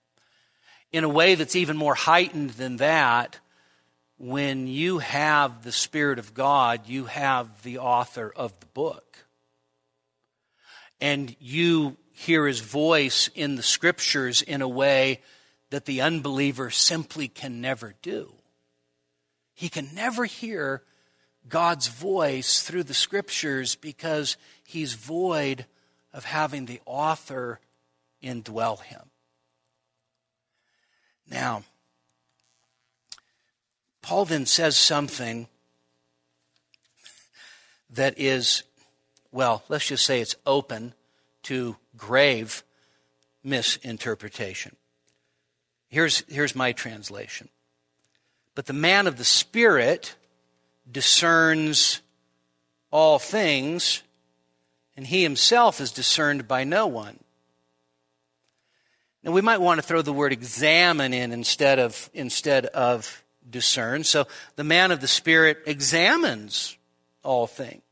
[0.91, 3.39] In a way that's even more heightened than that,
[4.17, 9.10] when you have the Spirit of God, you have the author of the book
[11.01, 15.21] and you hear his voice in the scriptures in a way
[15.71, 18.33] that the unbeliever simply can never do.
[19.53, 20.83] He can never hear
[21.49, 25.65] God's voice through the scriptures because he's void
[26.13, 27.59] of having the author
[28.21, 29.09] indwell him.
[31.29, 31.63] Now,
[34.01, 35.47] Paul then says something
[37.89, 38.63] that is,
[39.31, 40.93] well, let's just say it's open
[41.43, 42.63] to grave
[43.43, 44.75] misinterpretation.
[45.87, 47.49] Here's, here's my translation.
[48.55, 50.15] But the man of the Spirit
[50.89, 52.01] discerns
[52.91, 54.03] all things,
[54.97, 57.17] and he himself is discerned by no one.
[59.23, 64.03] Now we might want to throw the word examine in instead of instead of discern.
[64.03, 66.75] So the man of the spirit examines
[67.23, 67.83] all things.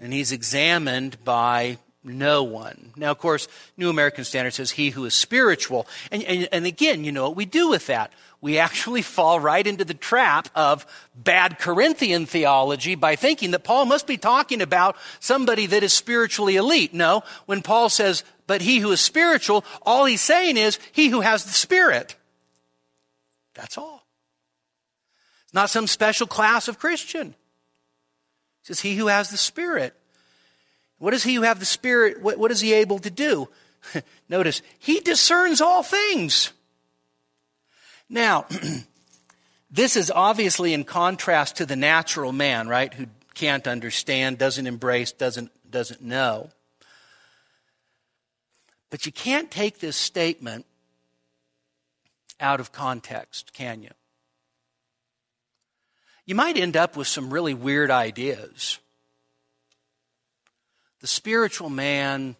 [0.00, 2.92] And he's examined by no one.
[2.96, 5.86] Now, of course, New American Standard says he who is spiritual.
[6.10, 8.12] And, and, and again, you know what we do with that?
[8.40, 13.86] we actually fall right into the trap of bad Corinthian theology by thinking that Paul
[13.86, 16.94] must be talking about somebody that is spiritually elite.
[16.94, 21.20] No, when Paul says, but he who is spiritual, all he's saying is he who
[21.20, 22.16] has the Spirit.
[23.54, 24.06] That's all.
[25.44, 27.34] It's not some special class of Christian.
[28.62, 29.94] He says he who has the Spirit.
[30.98, 32.20] What is he who have the Spirit?
[32.20, 33.48] What, what is he able to do?
[34.28, 36.52] Notice, he discerns all things.
[38.08, 38.46] Now,
[39.70, 45.12] this is obviously in contrast to the natural man, right, who can't understand, doesn't embrace,
[45.12, 46.50] doesn't, doesn't know.
[48.90, 50.66] But you can't take this statement
[52.40, 53.90] out of context, can you?
[56.28, 58.80] You might end up with some really weird ideas.
[61.00, 62.36] The spiritual man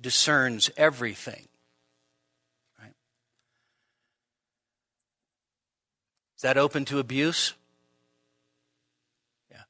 [0.00, 1.46] discerns everything.
[2.76, 2.90] Right?
[6.34, 7.54] Is that open to abuse?
[9.48, 9.62] Yeah.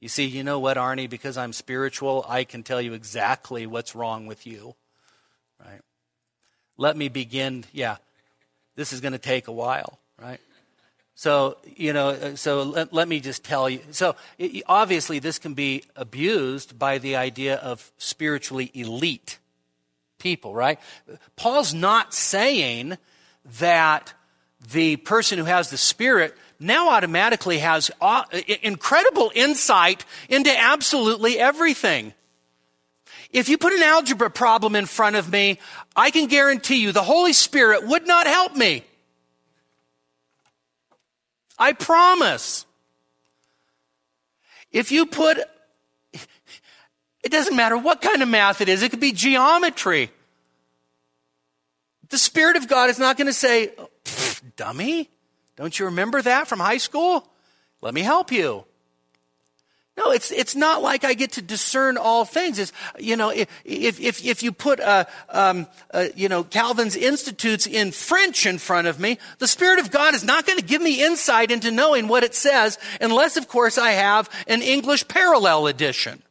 [0.00, 1.08] You see, you know what, Arnie?
[1.08, 4.74] Because I'm spiritual, I can tell you exactly what's wrong with you.
[5.58, 5.80] Right?
[6.76, 7.64] Let me begin.
[7.72, 7.96] Yeah.
[8.76, 10.40] This is going to take a while, right?
[11.14, 13.80] So, you know, uh, so let, let me just tell you.
[13.92, 19.38] So, it, obviously, this can be abused by the idea of spiritually elite
[20.18, 20.80] people, right?
[21.36, 22.98] Paul's not saying
[23.60, 24.12] that
[24.72, 28.24] the person who has the Spirit now automatically has uh,
[28.62, 32.14] incredible insight into absolutely everything.
[33.30, 35.58] If you put an algebra problem in front of me,
[35.94, 38.84] I can guarantee you the Holy Spirit would not help me.
[41.64, 42.66] I promise.
[44.70, 45.38] If you put,
[46.12, 50.10] it doesn't matter what kind of math it is, it could be geometry.
[52.10, 53.70] The Spirit of God is not going to say,
[54.56, 55.08] dummy.
[55.56, 57.26] Don't you remember that from high school?
[57.80, 58.66] Let me help you.
[59.96, 62.58] No, it's, it's not like I get to discern all things.
[62.58, 67.66] It's, you know, if, if, if you put, uh, um, uh, you know, Calvin's Institutes
[67.68, 70.82] in French in front of me, the Spirit of God is not going to give
[70.82, 75.68] me insight into knowing what it says unless, of course, I have an English parallel
[75.68, 76.22] edition.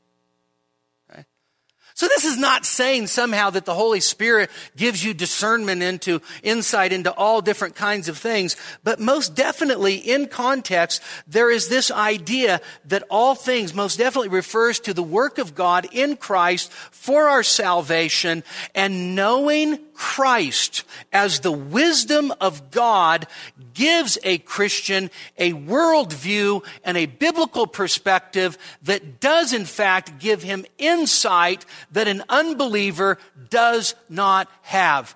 [2.04, 6.92] So this is not saying somehow that the Holy Spirit gives you discernment into insight
[6.92, 12.60] into all different kinds of things, but most definitely in context, there is this idea
[12.90, 17.42] that all things most definitely refers to the work of God in Christ for our
[17.42, 18.44] salvation
[18.76, 23.28] and knowing Christ as the wisdom of God
[23.74, 30.66] gives a Christian a worldview and a biblical perspective that does in fact give him
[30.78, 33.18] insight that an unbeliever
[33.50, 35.16] does not have.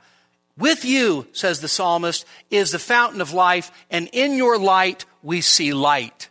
[0.58, 5.42] With you, says the psalmist, is the fountain of life, and in your light we
[5.42, 6.30] see light.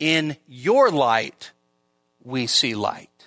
[0.00, 1.52] In your light
[2.24, 3.17] we see light.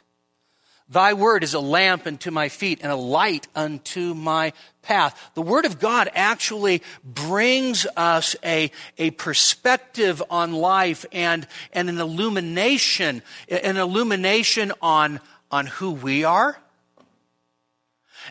[0.91, 4.51] Thy word is a lamp unto my feet and a light unto my
[4.81, 5.31] path.
[5.35, 11.97] The word of God actually brings us a, a perspective on life and, and an
[11.97, 16.57] illumination, an illumination on, on who we are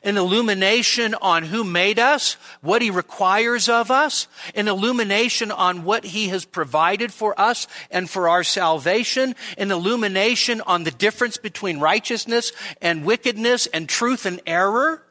[0.03, 6.05] an illumination on who made us, what he requires of us, an illumination on what
[6.05, 11.81] he has provided for us and for our salvation, an illumination on the difference between
[11.81, 15.03] righteousness and wickedness and truth and error.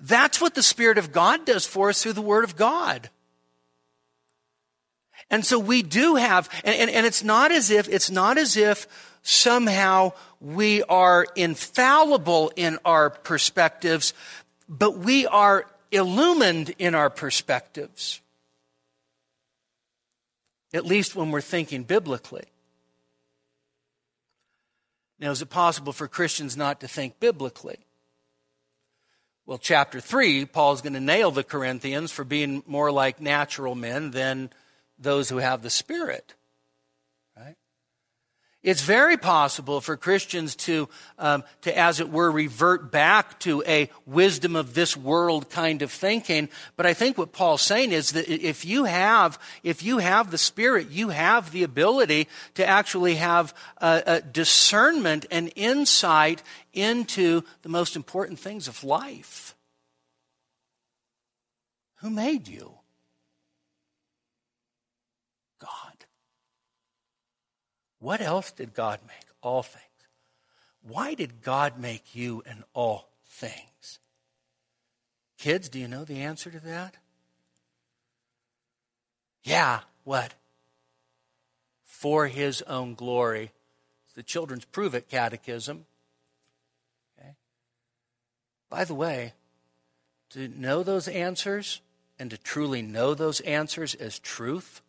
[0.00, 3.10] That's what the Spirit of God does for us through the Word of God.
[5.30, 8.56] And so we do have, and, and, and it's not as if, it's not as
[8.56, 8.86] if
[9.24, 14.14] somehow we are infallible in our perspectives,
[14.68, 18.20] but we are illumined in our perspectives.
[20.72, 22.44] At least when we're thinking biblically.
[25.18, 27.78] Now, is it possible for Christians not to think biblically?
[29.46, 34.10] Well, chapter 3, Paul's going to nail the Corinthians for being more like natural men
[34.10, 34.50] than
[34.98, 36.34] those who have the Spirit.
[38.64, 40.88] It's very possible for Christians to,
[41.18, 45.92] um, to, as it were, revert back to a wisdom of this world kind of
[45.92, 46.48] thinking.
[46.74, 50.38] But I think what Paul's saying is that if you have, if you have the
[50.38, 56.42] Spirit, you have the ability to actually have a, a discernment and insight
[56.72, 59.54] into the most important things of life.
[61.96, 62.76] Who made you?
[68.04, 69.26] What else did God make?
[69.40, 69.82] All things.
[70.82, 73.98] Why did God make you and all things?
[75.38, 76.96] Kids, do you know the answer to that?
[79.42, 80.34] Yeah, what?
[81.86, 83.52] For his own glory.
[84.14, 85.86] The Children's Prove It Catechism.
[87.18, 87.36] Okay.
[88.68, 89.32] By the way,
[90.28, 91.80] to know those answers
[92.18, 94.82] and to truly know those answers as truth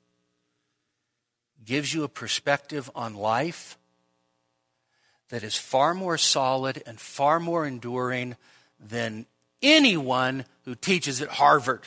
[1.65, 3.77] gives you a perspective on life
[5.29, 8.35] that is far more solid and far more enduring
[8.79, 9.25] than
[9.61, 11.81] anyone who teaches at Harvard.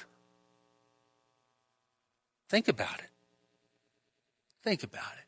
[2.49, 3.11] Think about it.
[4.65, 5.25] Think about it.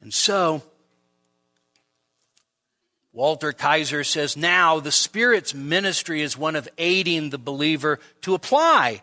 [0.00, 0.62] And so,
[3.12, 9.02] Walter Kaiser says now the Spirit's ministry is one of aiding the believer to apply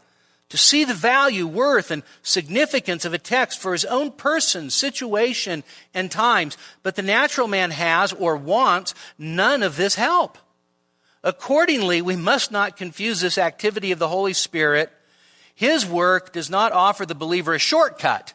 [0.52, 5.64] to see the value, worth, and significance of a text for his own person, situation,
[5.94, 6.58] and times.
[6.84, 10.38] But the natural man has or wants none of this help.
[11.24, 14.92] Accordingly, we must not confuse this activity of the Holy Spirit.
[15.56, 18.34] His work does not offer the believer a shortcut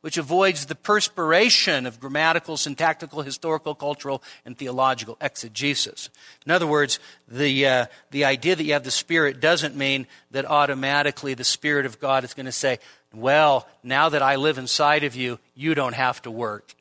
[0.00, 6.08] which avoids the perspiration of grammatical, syntactical, historical, cultural, and theological exegesis.
[6.46, 6.98] In other words,
[7.28, 11.86] the, uh, the idea that you have the Spirit doesn't mean that automatically the Spirit
[11.86, 12.78] of God is going to say,
[13.12, 16.74] well, now that I live inside of you, you don't have to work.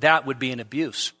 [0.00, 1.12] That would be an abuse.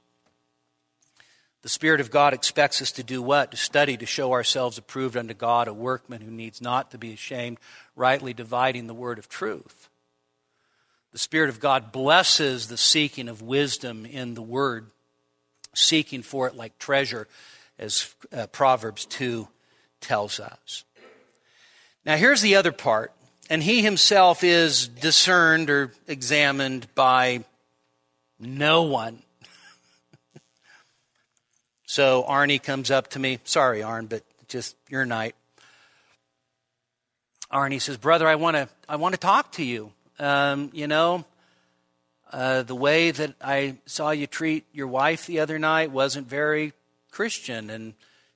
[1.66, 3.50] The Spirit of God expects us to do what?
[3.50, 7.12] To study, to show ourselves approved unto God, a workman who needs not to be
[7.12, 7.58] ashamed,
[7.96, 9.88] rightly dividing the word of truth.
[11.10, 14.92] The Spirit of God blesses the seeking of wisdom in the word,
[15.74, 17.26] seeking for it like treasure,
[17.80, 19.48] as uh, Proverbs 2
[20.00, 20.84] tells us.
[22.04, 23.12] Now, here's the other part.
[23.50, 27.44] And he himself is discerned or examined by
[28.38, 29.24] no one.
[31.86, 33.38] So Arnie comes up to me.
[33.44, 35.36] Sorry, Arn, but just your night.
[37.52, 39.92] Arnie says, "Brother, I want to I want to talk to you.
[40.18, 41.24] Um, you know,
[42.32, 46.72] uh, the way that I saw you treat your wife the other night wasn't very
[47.12, 47.94] Christian, and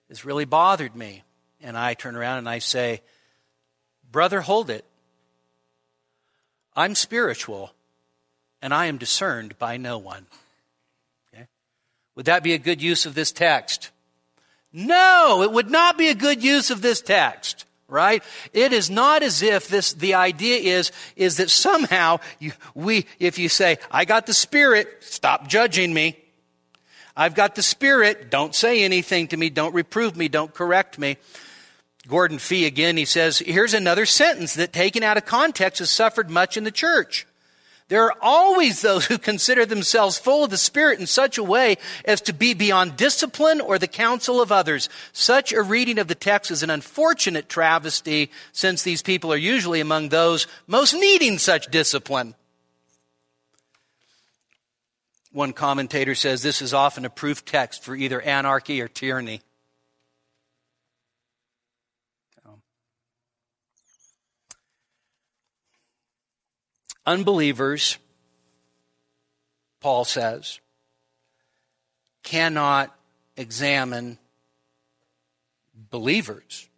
[0.09, 1.25] it's really bothered me."
[1.61, 3.03] And I turn around and I say,
[4.13, 4.85] "Brother, hold it.
[6.77, 7.75] I'm spiritual,
[8.63, 10.29] and I am discerned by no one."
[12.21, 13.89] Would that be a good use of this text?
[14.75, 18.23] No, it would not be a good use of this text right?
[18.53, 23.39] It is not as if this, the idea is, is that somehow you, we, if
[23.39, 26.17] you say, I got the Spirit, stop judging me.
[27.17, 31.17] I've got the Spirit, don't say anything to me, don't reprove me, don't correct me.
[32.07, 36.31] Gordon Fee again, he says, here's another sentence that taken out of context has suffered
[36.31, 37.27] much in the church.
[37.91, 41.77] There are always those who consider themselves full of the Spirit in such a way
[42.05, 44.89] as to be beyond discipline or the counsel of others.
[45.13, 49.81] Such a reading of the text is an unfortunate travesty since these people are usually
[49.81, 52.37] among those most needing such discipline.
[55.33, 59.41] One commentator says this is often a proof text for either anarchy or tyranny.
[67.07, 67.99] Unbelievers,
[69.81, 70.61] Paul says,
[72.23, 72.95] cannot
[73.37, 74.19] examine
[75.91, 76.69] believers.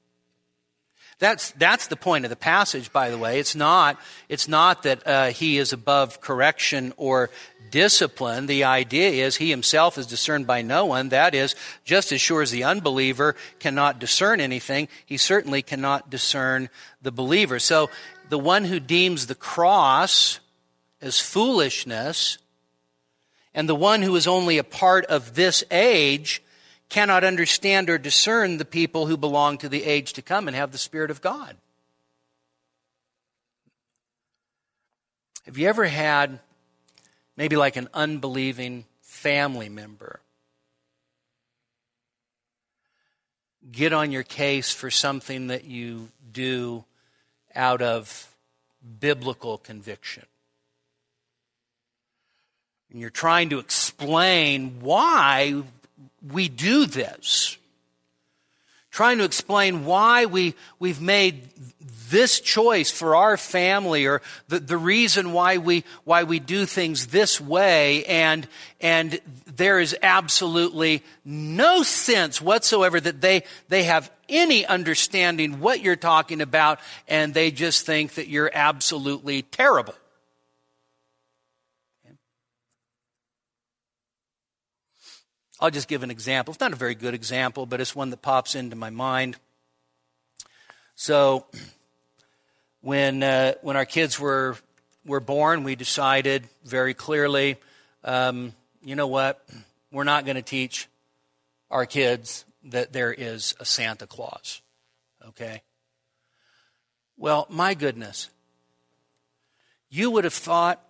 [1.18, 3.38] That's, that's the point of the passage, by the way.
[3.38, 3.96] It's not,
[4.28, 7.30] it's not that uh, he is above correction or
[7.70, 8.46] discipline.
[8.46, 11.10] The idea is he himself is discerned by no one.
[11.10, 11.54] That is,
[11.84, 16.68] just as sure as the unbeliever cannot discern anything, he certainly cannot discern
[17.02, 17.60] the believer.
[17.60, 17.88] So
[18.32, 20.40] the one who deems the cross
[21.02, 22.38] as foolishness
[23.52, 26.42] and the one who is only a part of this age
[26.88, 30.72] cannot understand or discern the people who belong to the age to come and have
[30.72, 31.58] the Spirit of God.
[35.44, 36.40] Have you ever had
[37.36, 40.20] maybe like an unbelieving family member.
[43.70, 46.86] Get on your case for something that you do
[47.54, 48.34] out of
[49.00, 50.24] biblical conviction.
[52.90, 55.62] And you're trying to explain why
[56.30, 57.56] we do this.
[58.90, 61.48] Trying to explain why we, we've made
[62.10, 67.06] this choice for our family or the, the reason why we, why we do things
[67.06, 68.04] this way.
[68.04, 68.46] And,
[68.82, 75.94] and there is absolutely no sense whatsoever that they, they have any understanding what you're
[75.94, 79.94] talking about and they just think that you're absolutely terrible.
[85.60, 86.52] I'll just give an example.
[86.52, 89.36] It's not a very good example, but it's one that pops into my mind.
[90.96, 91.46] So,
[92.80, 94.56] when uh, when our kids were
[95.06, 97.58] were born, we decided very clearly,
[98.02, 98.52] um,
[98.82, 99.46] you know what,
[99.92, 100.88] we're not going to teach
[101.70, 104.62] our kids that there is a Santa Claus.
[105.28, 105.62] Okay.
[107.16, 108.30] Well, my goodness,
[109.88, 110.82] you would have thought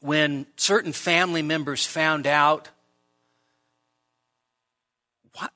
[0.00, 2.68] when certain family members found out,
[5.32, 5.48] why,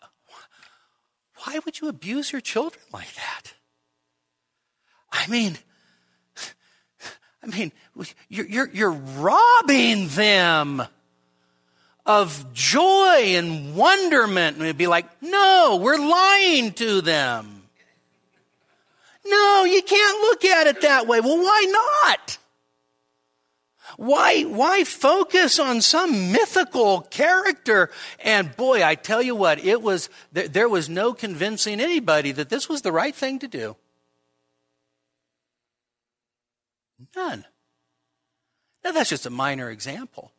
[1.44, 3.52] why would you abuse your children like that?
[5.12, 5.58] I mean,
[7.42, 7.72] I mean,
[8.28, 10.82] you're, you're, you're robbing them
[12.08, 14.56] of joy and wonderment.
[14.56, 17.62] And it'd be like, no, we're lying to them.
[19.26, 21.20] No, you can't look at it that way.
[21.20, 22.38] Well, why not?
[23.98, 27.90] Why, why focus on some mythical character?
[28.20, 32.68] And boy, I tell you what, it was, there was no convincing anybody that this
[32.68, 33.76] was the right thing to do.
[37.14, 37.44] None.
[38.82, 40.32] Now, that's just a minor example.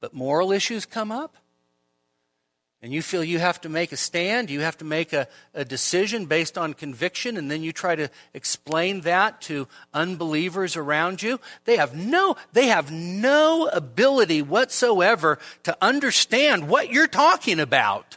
[0.00, 1.36] But moral issues come up,
[2.82, 5.66] and you feel you have to make a stand, you have to make a, a
[5.66, 11.38] decision based on conviction, and then you try to explain that to unbelievers around you.
[11.66, 18.16] They have no, they have no ability whatsoever to understand what you're talking about.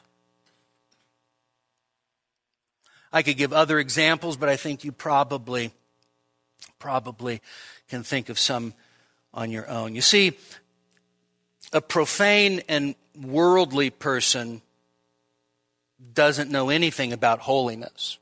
[3.11, 5.71] I could give other examples, but I think you probably
[6.79, 7.41] probably
[7.88, 8.73] can think of some
[9.34, 9.95] on your own.
[9.95, 10.34] You see,
[11.74, 14.61] a profane and worldly person
[16.13, 18.17] doesn't know anything about holiness.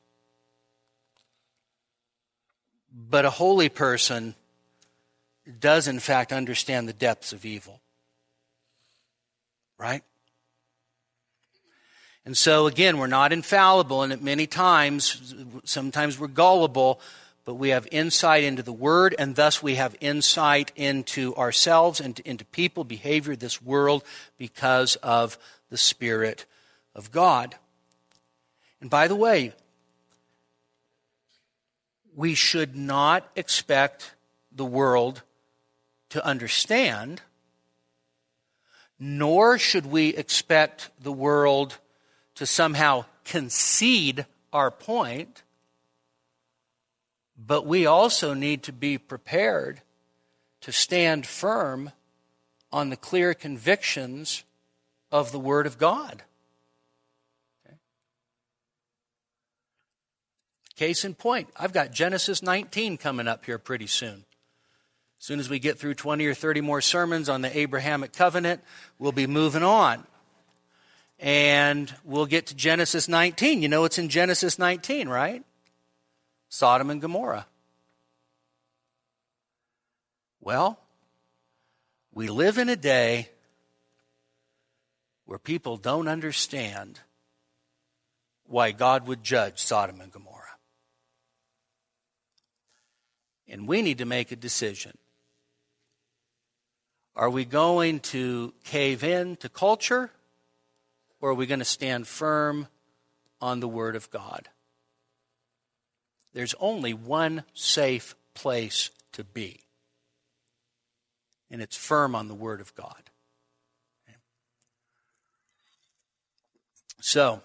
[3.10, 4.36] But a holy person
[5.60, 7.82] does, in fact, understand the depths of evil.
[9.78, 10.04] Right?
[12.26, 15.34] And so, again, we're not infallible, and at many times,
[15.64, 17.00] sometimes we're gullible,
[17.44, 22.20] but we have insight into the Word, and thus we have insight into ourselves and
[22.22, 24.04] into people, behavior, this world,
[24.38, 25.38] because of
[25.70, 26.46] the Spirit
[26.94, 27.56] of God.
[28.80, 29.54] And by the way,
[32.16, 34.16] we should not expect
[34.52, 35.24] the world
[36.10, 37.22] to understand,
[39.00, 41.78] nor should we expect the world
[42.36, 45.44] to somehow concede our point
[47.46, 49.82] but we also need to be prepared
[50.62, 51.92] to stand firm
[52.72, 54.44] on the clear convictions
[55.12, 56.24] of the Word of God.
[60.76, 64.26] Case in point, I've got Genesis 19 coming up here pretty soon.
[65.20, 68.64] As soon as we get through 20 or 30 more sermons on the Abrahamic covenant,
[68.98, 70.04] we'll be moving on.
[71.20, 73.62] And we'll get to Genesis 19.
[73.62, 75.44] You know it's in Genesis 19, right?
[76.52, 77.48] Sodom and Gomorrah.
[80.42, 80.78] Well,
[82.14, 83.30] we live in a day
[85.24, 87.00] where people don't understand
[88.44, 90.58] why God would judge Sodom and Gomorrah.
[93.48, 94.98] And we need to make a decision.
[97.16, 100.12] Are we going to cave in to culture
[101.22, 102.68] or are we going to stand firm
[103.40, 104.50] on the Word of God?
[106.34, 109.62] There's only one safe place to be,
[111.50, 113.12] and it's firm on the Word of God.
[117.02, 117.42] So,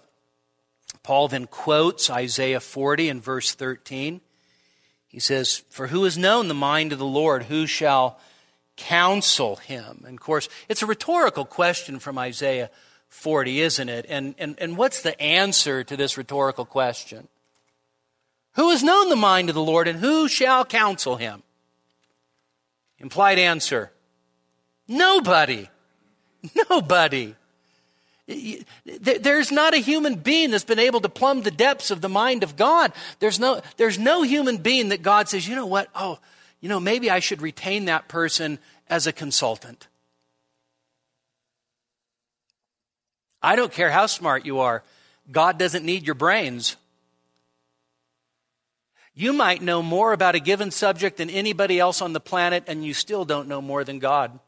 [1.03, 4.21] Paul then quotes Isaiah 40 and verse 13.
[5.07, 7.43] He says, For who has known the mind of the Lord?
[7.43, 8.19] Who shall
[8.75, 10.03] counsel him?
[10.05, 12.69] And of course, it's a rhetorical question from Isaiah
[13.09, 14.05] 40, isn't it?
[14.07, 17.27] And, and, and what's the answer to this rhetorical question?
[18.57, 21.43] Who has known the mind of the Lord, and who shall counsel him?
[22.99, 23.91] Implied answer
[24.87, 25.69] nobody.
[26.69, 27.35] Nobody.
[28.27, 32.43] There's not a human being that's been able to plumb the depths of the mind
[32.43, 32.93] of God.
[33.19, 35.89] There's no, there's no human being that God says, you know what?
[35.95, 36.19] Oh,
[36.59, 39.87] you know, maybe I should retain that person as a consultant.
[43.41, 44.83] I don't care how smart you are.
[45.31, 46.75] God doesn't need your brains.
[49.19, 52.85] You might know more about a given subject than anybody else on the planet, and
[52.85, 54.39] you still don't know more than God.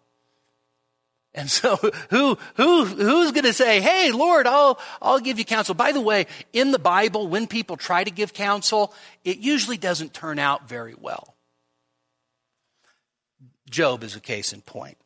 [1.33, 1.75] And so
[2.11, 5.73] who, who, who's going to say, Hey, Lord, I'll, I'll give you counsel.
[5.73, 8.93] By the way, in the Bible, when people try to give counsel,
[9.23, 11.35] it usually doesn't turn out very well.
[13.71, 14.99] Job is a case in point.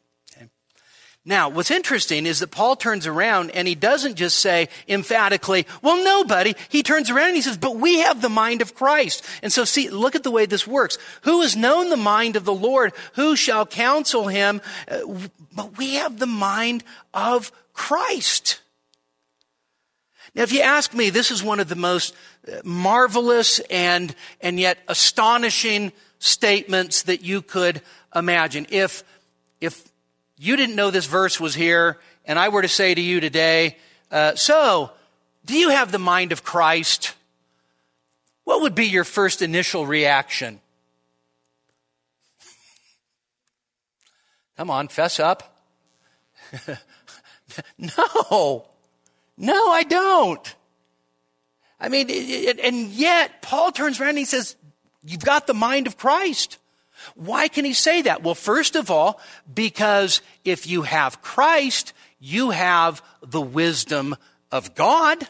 [1.25, 6.03] Now, what's interesting is that Paul turns around and he doesn't just say emphatically, well,
[6.03, 6.53] nobody.
[6.67, 9.23] He turns around and he says, but we have the mind of Christ.
[9.41, 10.97] And so see, look at the way this works.
[11.21, 12.91] Who has known the mind of the Lord?
[13.13, 14.61] Who shall counsel him?
[14.85, 14.99] Uh,
[15.55, 18.59] but we have the mind of Christ.
[20.35, 22.13] Now, if you ask me, this is one of the most
[22.51, 27.81] uh, marvelous and, and yet astonishing statements that you could
[28.13, 28.67] imagine.
[28.69, 29.05] If,
[29.61, 29.87] if
[30.37, 33.77] you didn't know this verse was here, and I were to say to you today,
[34.11, 34.91] uh, so,
[35.45, 37.13] do you have the mind of Christ?
[38.43, 40.59] What would be your first initial reaction?
[44.57, 45.57] Come on, fess up.
[47.77, 48.65] no,
[49.37, 50.55] no, I don't.
[51.79, 52.09] I mean,
[52.63, 54.55] and yet Paul turns around and he says,
[55.03, 56.57] You've got the mind of Christ.
[57.15, 58.23] Why can he say that?
[58.23, 59.19] Well, first of all,
[59.53, 64.15] because if you have Christ, you have the wisdom
[64.51, 65.27] of God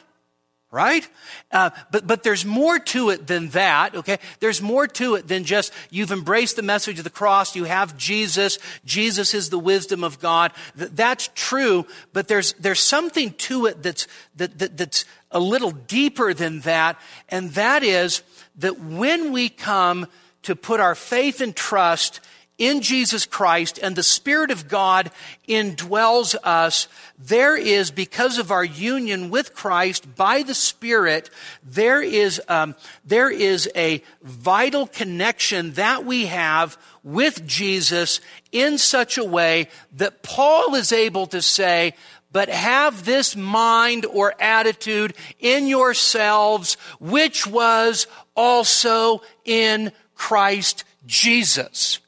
[0.73, 1.07] right?
[1.51, 3.95] Uh, but but there's more to it than that.
[3.95, 7.55] Okay, there's more to it than just you've embraced the message of the cross.
[7.55, 8.57] You have Jesus.
[8.83, 10.51] Jesus is the wisdom of God.
[10.75, 11.85] Th- that's true.
[12.11, 16.99] But there's there's something to it that's that, that that's a little deeper than that,
[17.29, 18.23] and that is
[18.57, 20.07] that when we come
[20.43, 22.19] to put our faith and trust
[22.57, 25.11] in Jesus Christ and the Spirit of God
[25.49, 26.87] indwells us,
[27.17, 31.29] there is, because of our union with Christ by the Spirit,
[31.63, 38.21] there is, um, there is a vital connection that we have with Jesus
[38.51, 41.95] in such a way that Paul is able to say,
[42.31, 51.99] but have this mind or attitude in yourselves, which was also in Christ Jesus.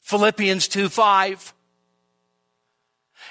[0.00, 1.52] Philippians 2 5.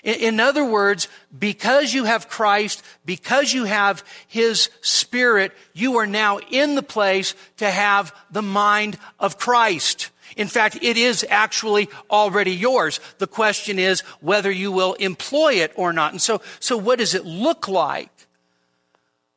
[0.04, 1.08] In other words,
[1.38, 7.34] because you have Christ, because you have His Spirit, you are now in the place
[7.58, 10.12] to have the mind of Christ.
[10.36, 13.00] In fact, it is actually already yours.
[13.18, 16.12] The question is whether you will employ it or not.
[16.12, 18.12] And so, so what does it look like?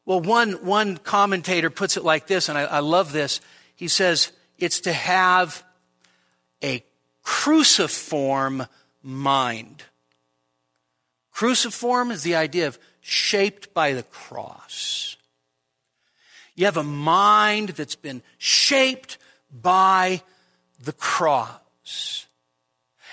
[0.05, 3.41] Well, one, one commentator puts it like this, and I, I love this.
[3.79, 5.63] He says, it's to have
[6.65, 6.85] a
[7.23, 8.67] cruciform
[9.05, 9.85] mind.
[11.31, 15.17] Cruciform is the idea of shaped by the cross.
[16.57, 19.17] You have a mind that's been shaped
[19.49, 20.23] by
[20.83, 22.27] the cross.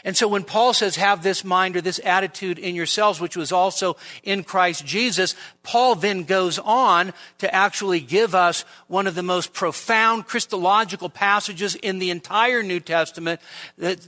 [0.05, 3.51] And so when Paul says, have this mind or this attitude in yourselves, which was
[3.51, 9.23] also in Christ Jesus, Paul then goes on to actually give us one of the
[9.23, 13.41] most profound Christological passages in the entire New Testament.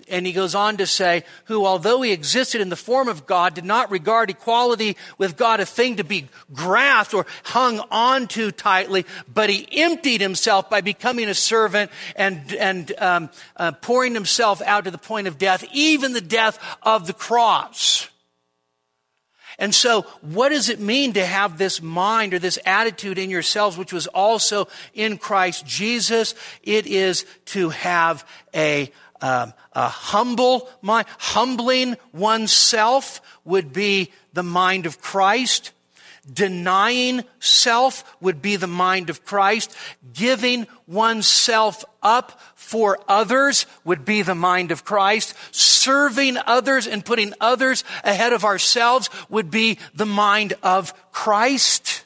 [0.07, 3.55] And he goes on to say, who, although he existed in the form of God,
[3.55, 8.51] did not regard equality with God a thing to be grasped or hung on to
[8.51, 14.61] tightly, but he emptied himself by becoming a servant and, and um, uh, pouring himself
[14.61, 15.65] out to the point of death,
[15.95, 18.09] the death of the cross.
[19.59, 23.75] And so, what does it mean to have this mind or this attitude in yourselves,
[23.77, 26.35] which was also in Christ Jesus?
[26.61, 31.07] It is to have a, um, a humble mind.
[31.17, 35.71] Humbling oneself would be the mind of Christ.
[36.31, 39.75] Denying self would be the mind of Christ.
[40.13, 45.33] Giving oneself up for others would be the mind of Christ.
[45.51, 52.03] Serving others and putting others ahead of ourselves would be the mind of Christ.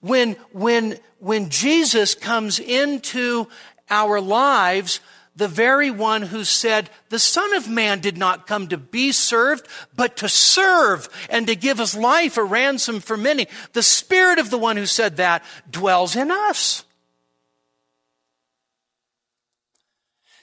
[0.00, 3.48] When, when, when Jesus comes into
[3.90, 5.00] our lives,
[5.36, 9.66] the very one who said, the Son of Man did not come to be served,
[9.94, 13.46] but to serve and to give his life a ransom for many.
[13.72, 16.84] The Spirit of the one who said that dwells in us.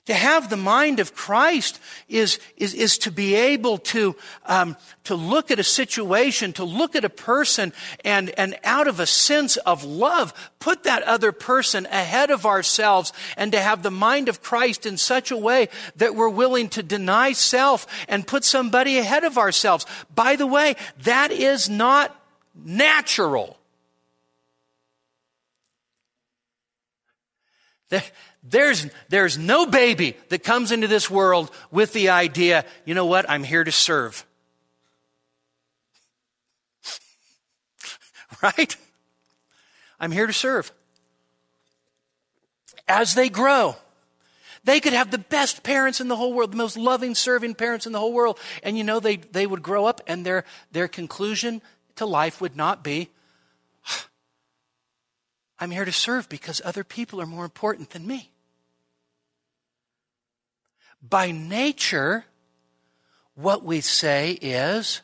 [0.07, 5.15] To have the mind of Christ is, is, is to be able to, um, to
[5.15, 7.73] look at a situation, to look at a person,
[8.05, 13.11] and, and out of a sense of love, put that other person ahead of ourselves,
[13.35, 16.83] and to have the mind of Christ in such a way that we're willing to
[16.83, 19.85] deny self and put somebody ahead of ourselves.
[20.15, 22.17] By the way, that is not
[22.55, 23.57] natural.
[28.49, 33.29] There's, there's no baby that comes into this world with the idea, you know what,
[33.29, 34.25] I'm here to serve.
[38.41, 38.75] right?
[39.99, 40.71] I'm here to serve.
[42.87, 43.75] As they grow,
[44.63, 47.85] they could have the best parents in the whole world, the most loving, serving parents
[47.85, 48.39] in the whole world.
[48.63, 51.61] And you know, they, they would grow up and their, their conclusion
[51.97, 53.09] to life would not be,
[55.59, 58.31] I'm here to serve because other people are more important than me.
[61.01, 62.25] By nature,
[63.35, 65.01] what we say is,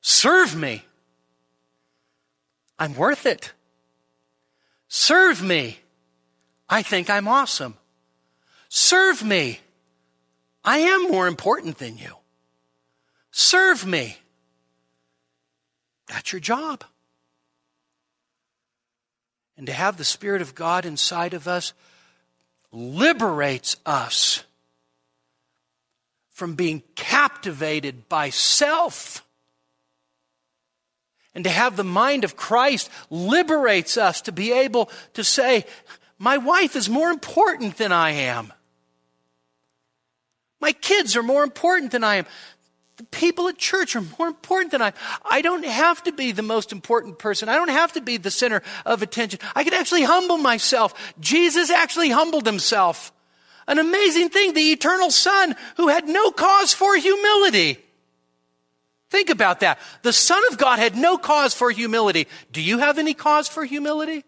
[0.00, 0.84] serve me.
[2.78, 3.52] I'm worth it.
[4.88, 5.80] Serve me.
[6.68, 7.76] I think I'm awesome.
[8.68, 9.60] Serve me.
[10.64, 12.16] I am more important than you.
[13.30, 14.18] Serve me.
[16.08, 16.84] That's your job.
[19.56, 21.72] And to have the Spirit of God inside of us
[22.72, 24.44] liberates us
[26.36, 29.26] from being captivated by self.
[31.34, 35.64] And to have the mind of Christ liberates us to be able to say,
[36.18, 38.52] My wife is more important than I am.
[40.60, 42.26] My kids are more important than I am.
[42.98, 44.92] The people at church are more important than I.
[45.24, 47.48] I don't have to be the most important person.
[47.48, 49.40] I don't have to be the center of attention.
[49.54, 51.14] I can actually humble myself.
[51.18, 53.10] Jesus actually humbled himself.
[53.68, 57.78] An amazing thing, the eternal Son who had no cause for humility.
[59.10, 59.78] Think about that.
[60.02, 62.26] The Son of God had no cause for humility.
[62.52, 64.24] Do you have any cause for humility?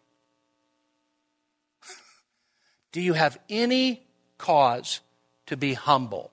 [2.93, 4.03] Do you have any
[4.39, 5.01] cause
[5.47, 6.33] to be humble?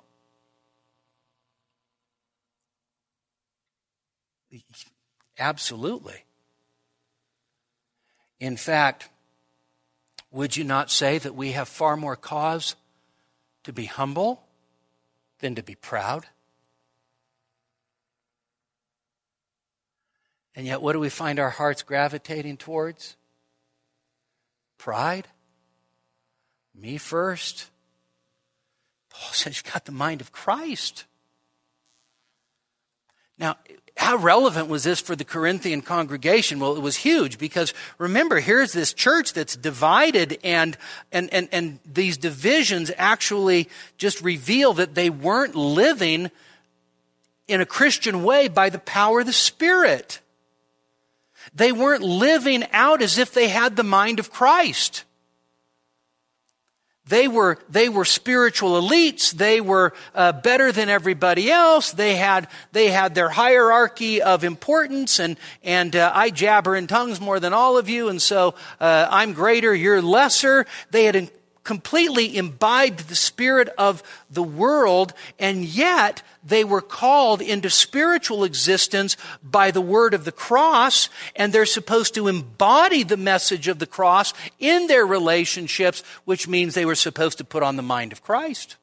[5.38, 6.24] Absolutely.
[8.40, 9.10] In fact,
[10.32, 12.76] would you not say that we have far more cause
[13.66, 14.44] to be humble
[15.40, 16.26] than to be proud.
[20.56, 23.18] And yet, what do we find our hearts gravitating towards?
[24.78, 25.28] Pride.
[26.74, 27.70] Me first.
[29.10, 31.06] Paul says you've got the mind of Christ.
[33.38, 33.58] Now,
[33.98, 36.60] how relevant was this for the Corinthian congregation?
[36.60, 40.78] Well, it was huge because remember, here's this church that's divided and,
[41.14, 46.30] and, and, and these divisions actually just reveal that they weren't living
[47.48, 50.20] in a Christian way by the power of the Spirit.
[51.54, 55.05] They weren't living out as if they had the mind of Christ.
[57.08, 59.32] They were, they were spiritual elites.
[59.32, 61.92] They were uh, better than everybody else.
[61.92, 67.22] They had, they had their hierarchy of importance and, and uh, I jabber in tongues
[67.22, 70.66] more than all of you and so uh, I'm greater, you're lesser.
[70.90, 71.30] They had
[71.66, 79.18] completely imbibed the spirit of the world, and yet they were called into spiritual existence
[79.44, 83.88] by the word of the cross, and they're supposed to embody the message of the
[83.88, 88.22] cross in their relationships, which means they were supposed to put on the mind of
[88.22, 88.76] Christ.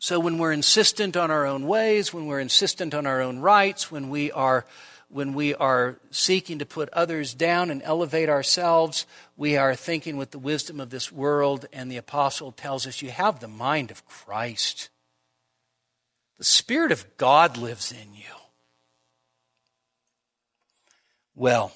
[0.00, 3.90] So when we're insistent on our own ways, when we're insistent on our own rights,
[3.90, 4.64] when we are
[5.10, 9.06] when we are seeking to put others down and elevate ourselves,
[9.38, 13.10] we are thinking with the wisdom of this world, and the apostle tells us you
[13.10, 14.88] have the mind of Christ.
[16.38, 18.34] The Spirit of God lives in you.
[21.36, 21.72] Well,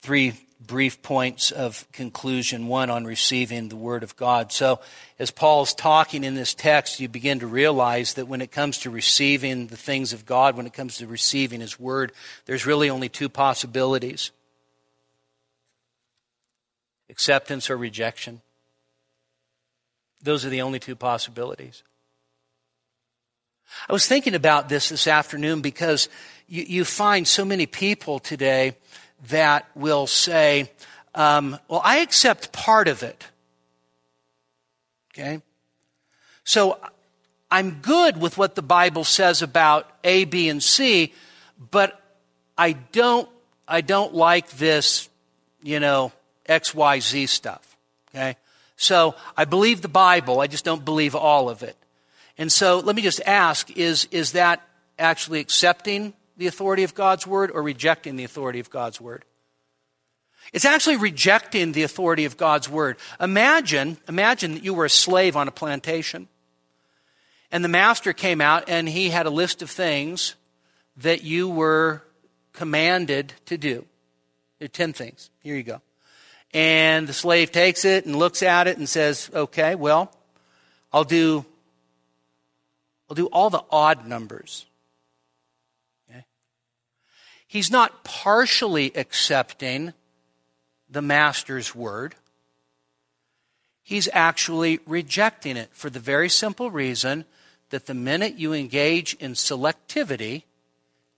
[0.00, 0.32] three
[0.66, 2.66] brief points of conclusion.
[2.66, 4.50] One on receiving the Word of God.
[4.50, 4.80] So,
[5.18, 8.90] as Paul's talking in this text, you begin to realize that when it comes to
[8.90, 12.12] receiving the things of God, when it comes to receiving His Word,
[12.46, 14.30] there's really only two possibilities
[17.10, 18.40] acceptance or rejection.
[20.22, 21.82] Those are the only two possibilities.
[23.88, 26.08] I was thinking about this this afternoon because
[26.46, 28.76] you, you find so many people today
[29.28, 30.70] that will say,
[31.14, 33.26] um, well, I accept part of it.
[35.12, 35.42] Okay?
[36.44, 36.78] So
[37.50, 41.12] I'm good with what the Bible says about A, B, and C,
[41.70, 42.00] but
[42.56, 43.28] I don't
[43.70, 45.10] I don't like this,
[45.62, 46.12] you know,
[46.48, 47.76] XYZ stuff.
[48.14, 48.36] Okay?
[48.76, 51.76] So I believe the Bible, I just don't believe all of it.
[52.38, 54.62] And so let me just ask is, is that
[54.98, 59.24] actually accepting the authority of God's word or rejecting the authority of God's word?
[60.52, 62.96] It's actually rejecting the authority of God's word.
[63.20, 66.28] Imagine, imagine that you were a slave on a plantation.
[67.50, 70.36] And the master came out and he had a list of things
[70.98, 72.02] that you were
[72.52, 73.84] commanded to do.
[74.58, 75.30] There are 10 things.
[75.42, 75.80] Here you go.
[76.54, 80.10] And the slave takes it and looks at it and says, okay, well,
[80.92, 81.44] I'll do,
[83.08, 84.64] I'll do all the odd numbers.
[86.08, 86.24] Okay?
[87.46, 89.92] He's not partially accepting
[90.88, 92.14] the master's word.
[93.82, 97.26] He's actually rejecting it for the very simple reason
[97.70, 100.44] that the minute you engage in selectivity,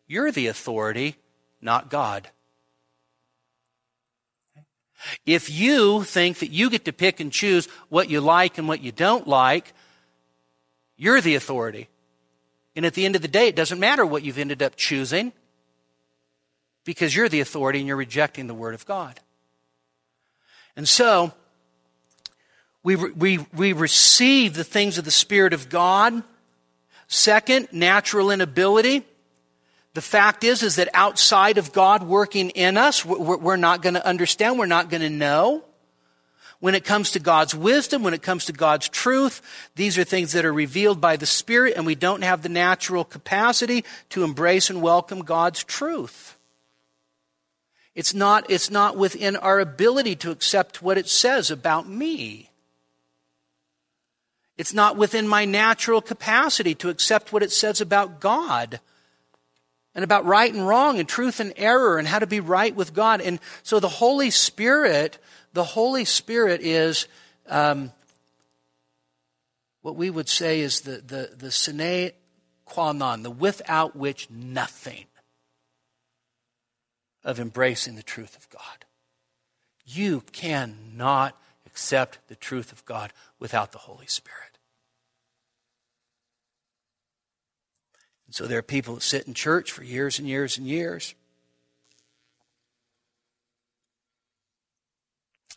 [0.08, 1.16] you're the authority,
[1.60, 2.30] not God.
[5.26, 8.82] If you think that you get to pick and choose what you like and what
[8.82, 9.72] you don't like,
[10.96, 11.88] you're the authority.
[12.76, 15.32] And at the end of the day, it doesn't matter what you've ended up choosing
[16.84, 19.20] because you're the authority and you're rejecting the Word of God.
[20.76, 21.32] And so,
[22.82, 26.22] we, we, we receive the things of the Spirit of God.
[27.08, 29.04] Second, natural inability.
[29.94, 34.06] The fact is, is that outside of God working in us, we're not going to
[34.06, 35.64] understand, we're not going to know.
[36.60, 39.40] When it comes to God's wisdom, when it comes to God's truth,
[39.76, 43.02] these are things that are revealed by the Spirit, and we don't have the natural
[43.02, 46.36] capacity to embrace and welcome God's truth.
[47.94, 52.50] It's not, it's not within our ability to accept what it says about me.
[54.58, 58.80] It's not within my natural capacity to accept what it says about God
[59.94, 62.94] and about right and wrong and truth and error and how to be right with
[62.94, 63.20] God.
[63.20, 65.18] And so the Holy Spirit,
[65.52, 67.06] the Holy Spirit is
[67.48, 67.90] um,
[69.82, 72.12] what we would say is the, the, the sine
[72.64, 75.06] qua non, the without which nothing
[77.24, 78.84] of embracing the truth of God.
[79.84, 81.36] You cannot
[81.66, 84.49] accept the truth of God without the Holy Spirit.
[88.30, 91.16] And so there are people that sit in church for years and years and years.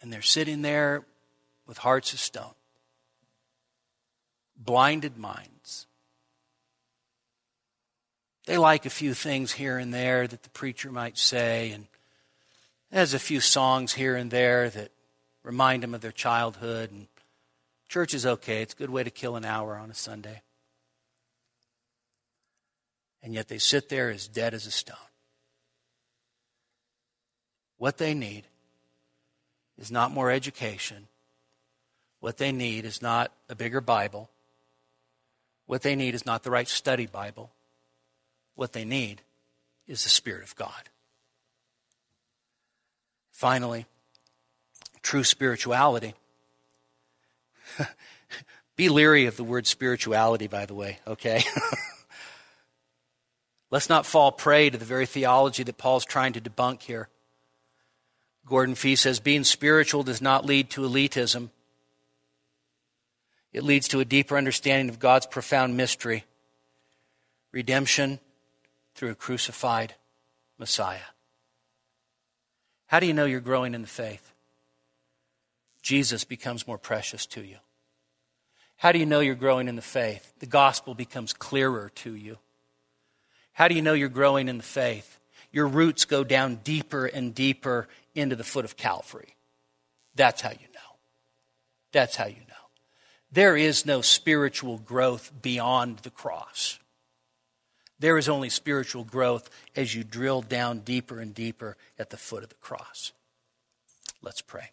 [0.02, 1.06] And they're sitting there
[1.68, 2.56] with hearts of stone,
[4.58, 5.86] blinded minds.
[8.48, 11.86] They like a few things here and there that the preacher might say, and
[12.90, 14.90] there's a few songs here and there that
[15.44, 16.90] remind them of their childhood.
[16.90, 17.06] And
[17.88, 20.42] church is okay, it's a good way to kill an hour on a Sunday
[23.24, 24.98] and yet they sit there as dead as a stone.
[27.78, 28.44] What they need
[29.78, 31.08] is not more education.
[32.20, 34.30] What they need is not a bigger Bible.
[35.66, 37.52] What they need is not the right study Bible.
[38.56, 39.22] What they need
[39.88, 40.90] is the Spirit of God.
[43.32, 43.86] Finally,
[45.02, 46.14] true spirituality.
[48.76, 51.44] Be leery of the word spirituality, by the way, okay?
[53.74, 57.10] Let's not fall prey to the very theology that Paul's trying to debunk here.
[58.46, 61.50] Gordon Fee says being spiritual does not lead to elitism.
[63.52, 66.24] It leads to a deeper understanding of God's profound mystery
[67.52, 68.20] redemption
[68.94, 69.96] through a crucified
[70.60, 71.10] Messiah.
[72.86, 74.34] How do you know you're growing in the faith?
[75.82, 77.58] Jesus becomes more precious to you.
[78.76, 80.32] How do you know you're growing in the faith?
[80.38, 82.38] The gospel becomes clearer to you.
[83.54, 85.20] How do you know you're growing in the faith?
[85.52, 89.36] Your roots go down deeper and deeper into the foot of Calvary.
[90.16, 90.98] That's how you know.
[91.92, 92.54] That's how you know.
[93.32, 96.80] There is no spiritual growth beyond the cross.
[98.00, 102.44] There is only spiritual growth as you drill down deeper and deeper at the foot
[102.44, 103.12] of the cross.
[104.22, 104.72] Let's pray.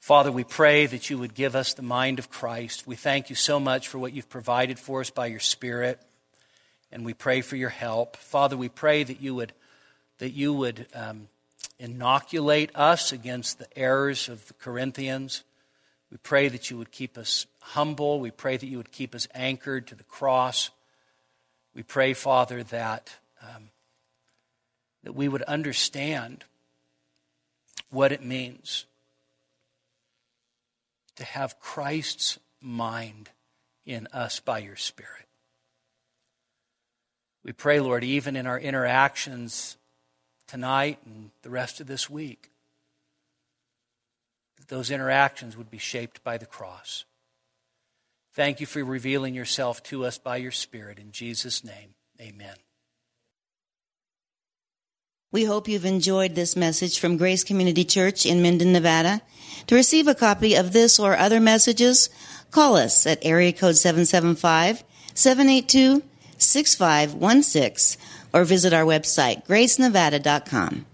[0.00, 2.86] Father, we pray that you would give us the mind of Christ.
[2.86, 6.00] We thank you so much for what you've provided for us by your Spirit
[6.90, 8.16] and we pray for your help.
[8.16, 9.52] Father, we pray that you would,
[10.18, 11.28] that you would um,
[11.78, 15.42] inoculate us against the errors of the Corinthians.
[16.10, 18.20] We pray that you would keep us humble.
[18.20, 20.70] We pray that you would keep us anchored to the cross.
[21.74, 23.70] We pray, Father, that, um,
[25.02, 26.44] that we would understand
[27.90, 28.86] what it means
[31.16, 33.30] to have Christ's mind
[33.84, 35.25] in us by your Spirit.
[37.46, 39.76] We pray, Lord, even in our interactions
[40.48, 42.50] tonight and the rest of this week.
[44.58, 47.04] That those interactions would be shaped by the cross.
[48.34, 50.98] Thank you for revealing yourself to us by your Spirit.
[50.98, 52.56] In Jesus' name, amen.
[55.30, 59.22] We hope you've enjoyed this message from Grace Community Church in Minden, Nevada.
[59.68, 62.10] To receive a copy of this or other messages,
[62.50, 64.82] call us at area code 775
[65.14, 66.02] 782
[66.38, 68.00] 6516
[68.32, 70.86] or visit our website, gracenevada.com.